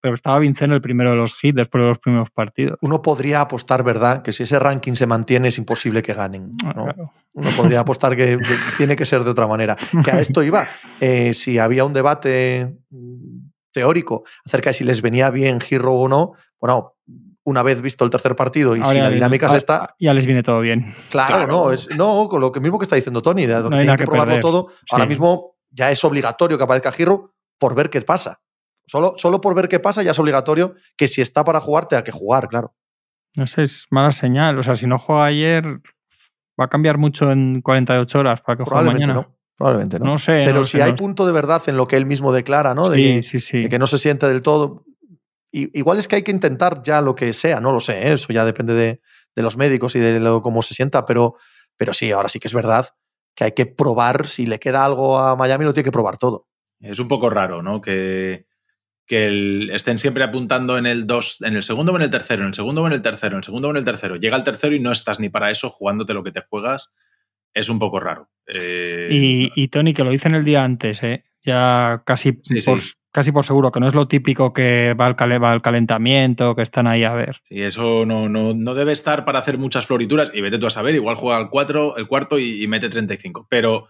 [0.00, 2.76] Pero estaba Vincent el primero de los hits después de los primeros partidos.
[2.82, 4.22] Uno podría apostar, ¿verdad?
[4.22, 6.52] Que si ese ranking se mantiene es imposible que ganen.
[6.64, 6.84] Ah, ¿no?
[6.84, 7.12] claro.
[7.34, 9.76] Uno podría apostar que, que tiene que ser de otra manera.
[10.04, 10.66] Que a esto iba.
[11.00, 16.08] Eh, si había un debate mm, teórico acerca de si les venía bien Hero o
[16.08, 16.94] no, bueno,
[17.44, 20.26] una vez visto el tercer partido y Ahora si la dinámica es esta, Ya les
[20.26, 20.84] viene todo bien.
[21.10, 21.46] claro, Claro.
[21.48, 24.04] no, es, no, con lo que mismo que está diciendo Tony, de hay nada que
[24.04, 24.40] que probarlo perder.
[24.42, 28.40] todo, ahora mismo ya es obligatorio que aparezca Giro por ver qué pasa.
[28.86, 32.04] Solo, solo por ver qué pasa ya es obligatorio que si está para jugar, tenga
[32.04, 32.74] que jugar, claro.
[33.36, 34.58] No sé, es mala señal.
[34.58, 35.64] O sea, si no juega ayer,
[36.60, 39.26] va a cambiar mucho en 48 horas para que juegue Probablemente mañana.
[39.28, 39.36] no.
[39.56, 40.04] Probablemente no.
[40.04, 40.42] No sé.
[40.44, 42.74] Pero no si sé, hay no- punto de verdad en lo que él mismo declara,
[42.74, 42.88] ¿no?
[42.88, 43.62] De, Sí, sí, sí.
[43.62, 44.84] de que no se siente del todo.
[45.52, 48.12] Igual es que hay que intentar ya lo que sea, no lo sé, ¿eh?
[48.14, 49.00] eso ya depende de,
[49.36, 51.36] de los médicos y de lo, cómo se sienta, pero,
[51.76, 52.86] pero sí, ahora sí que es verdad
[53.34, 56.48] que hay que probar, si le queda algo a Miami, lo tiene que probar todo.
[56.80, 57.80] Es un poco raro, ¿no?
[57.80, 58.46] Que,
[59.06, 62.42] que el- estén siempre apuntando en el 2, en el segundo o en el tercero,
[62.42, 64.16] en el segundo o en el tercero, en el segundo o en el tercero.
[64.16, 66.90] Llega el tercero y no estás ni para eso jugándote lo que te juegas.
[67.54, 68.30] Es un poco raro.
[68.46, 71.24] Eh, Y, y Tony, que lo dicen el día antes, ¿eh?
[71.42, 72.92] ya casi, Sí, por, sí.
[73.12, 76.62] Casi por seguro, que no es lo típico que va al, va al calentamiento, que
[76.62, 77.40] están ahí a ver.
[77.44, 80.32] Sí, eso no, no, no debe estar para hacer muchas florituras.
[80.34, 83.46] Y vete tú a saber, igual juega el 4, el cuarto y, y mete 35.
[83.48, 83.88] Pero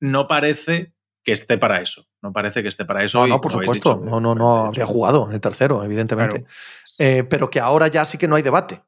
[0.00, 0.92] no parece
[1.24, 2.06] que esté para eso.
[2.22, 3.20] No parece que esté para eso.
[3.20, 6.40] No, y no, por supuesto, dicho, no, no, no habría jugado en el tercero, evidentemente.
[6.40, 6.54] Claro.
[6.98, 8.82] Eh, pero que ahora ya sí que no hay debate.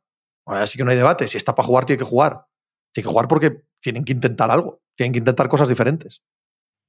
[0.47, 1.27] Ahora sí que no hay debate.
[1.27, 2.47] Si está para jugar, tiene que jugar.
[2.93, 4.83] Tiene que jugar porque tienen que intentar algo.
[4.95, 6.23] Tienen que intentar cosas diferentes.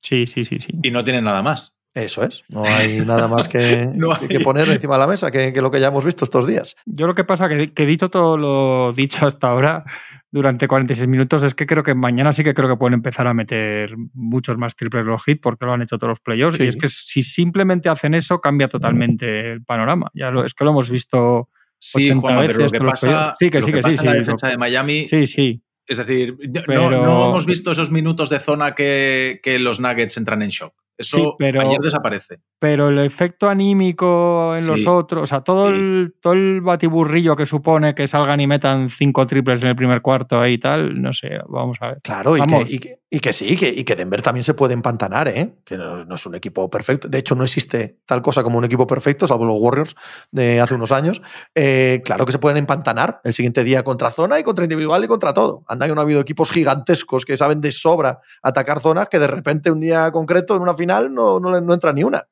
[0.01, 0.73] Sí, sí, sí, sí.
[0.81, 1.73] Y no tienen nada más.
[1.95, 2.43] Eso es.
[2.49, 5.69] No hay nada más que, No que- poner encima de la mesa que, que lo
[5.69, 6.75] que ya hemos visto estos días.
[6.85, 9.83] Yo lo que pasa que, que he dicho todo lo dicho hasta ahora
[10.31, 13.35] durante 46 minutos es que creo que mañana sí que creo que pueden empezar a
[13.35, 16.57] meter muchos más triples los hit porque lo han hecho todos los playoffs.
[16.57, 16.63] Sí.
[16.63, 20.09] Y es que si simplemente hacen eso cambia totalmente el panorama.
[20.15, 21.49] Ya lo, es que lo hemos visto.
[21.77, 23.33] Sí, 80 Juanma, pero lo veces que pasa.
[23.37, 25.27] Sí, que lo sí, que sí, pasa en la sí, defensa lo- de Miami Sí,
[25.27, 25.61] sí.
[25.85, 30.15] Es decir, Pero- no, no hemos visto esos minutos de zona que, que los Nuggets
[30.17, 30.73] entran en shock.
[30.97, 32.39] Eso Sí, pero- ayer desaparece.
[32.59, 34.87] Pero el efecto anímico en los Sí.
[34.87, 35.73] otros, o sea, todo, Sí.
[35.73, 40.01] el, todo el batiburrillo que supone que salgan y metan cinco triples en el primer
[40.01, 42.01] cuarto ahí y tal, no sé, vamos a ver.
[42.01, 44.73] Claro, y que, y, que, y que sí, que, y que Denver también se puede
[44.73, 45.55] empantanar, ¿eh?
[45.65, 47.07] que no, no es un equipo perfecto.
[47.09, 49.95] De hecho, no existe tal cosa como un equipo perfecto, salvo los Warriors
[50.31, 51.21] de hace unos años.
[51.55, 55.07] Eh, claro que se pueden empantanar el siguiente día contra zona y contra individual y
[55.07, 55.63] contra todo.
[55.67, 59.27] Anda que no ha habido equipos gigantescos que saben de sobra atacar zonas que de
[59.27, 62.23] repente un día concreto en una final no, no, entra ni una.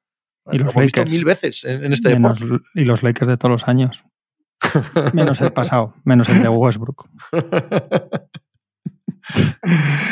[0.52, 1.12] Y Lo los hemos visto Lakers.
[1.16, 2.66] mil veces en, en este Menos- deporte.
[2.76, 4.04] y los Lakers de todos los años.
[5.14, 7.08] Menos el pasado, menos el de Westbrook.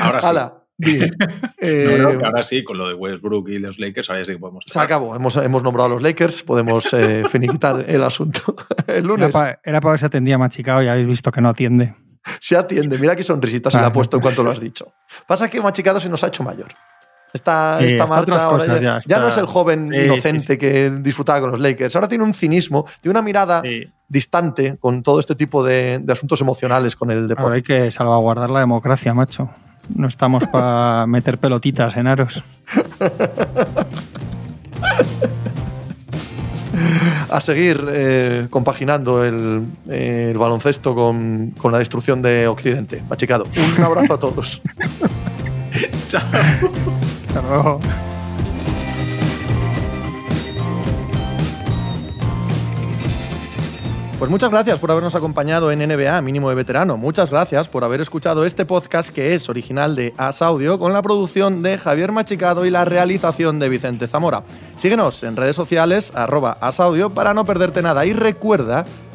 [0.01, 0.27] Ahora sí.
[0.77, 1.11] Bien.
[1.61, 4.39] Eh, no, ahora sí, con lo de Westbrook y los Lakers, ahora ya sí que
[4.39, 4.63] podemos.
[4.65, 5.13] Se acabó.
[5.13, 6.41] Hemos, hemos nombrado a los Lakers.
[6.43, 8.55] Podemos eh, finiquitar el asunto.
[8.87, 9.59] El Era lunes para
[9.91, 11.93] ver si atendía Machicado y habéis visto que no atiende.
[12.39, 12.97] se atiende.
[12.97, 14.93] Mira qué sonrisita se le ha puesto en cuanto lo has dicho.
[15.27, 16.69] Pasa que Machicado se nos ha hecho mayor.
[17.33, 20.57] Esta, Sí, esta está marcha otras ahora ya, no es el joven Sí, inocente sí,
[20.57, 21.95] que disfrutaba con los Lakers.
[21.95, 23.61] Ahora tiene un cinismo de una mirada
[24.07, 27.55] distante con todo este tipo de, de asuntos emocionales con el Ahora deporte.
[27.55, 29.49] hay que salvaguardar la democracia, macho.
[29.93, 32.43] No estamos para meter pelotitas en aros.
[37.29, 43.03] A seguir eh, compaginando el, el baloncesto con, con la destrucción de Occidente.
[43.09, 43.45] Machicado.
[43.77, 44.61] Un abrazo a todos.
[46.07, 46.21] Chao.
[47.27, 47.81] Hasta luego.
[54.19, 56.97] Pues muchas gracias por habernos acompañado en NBA Mínimo de Veterano.
[56.97, 61.01] Muchas gracias por haber escuchado este podcast que es original de As Audio con la
[61.01, 64.43] producción de Javier Machicado y la realización de Vicente Zamora.
[64.75, 68.85] Síguenos en redes sociales arroba As Audio para no perderte nada y recuerda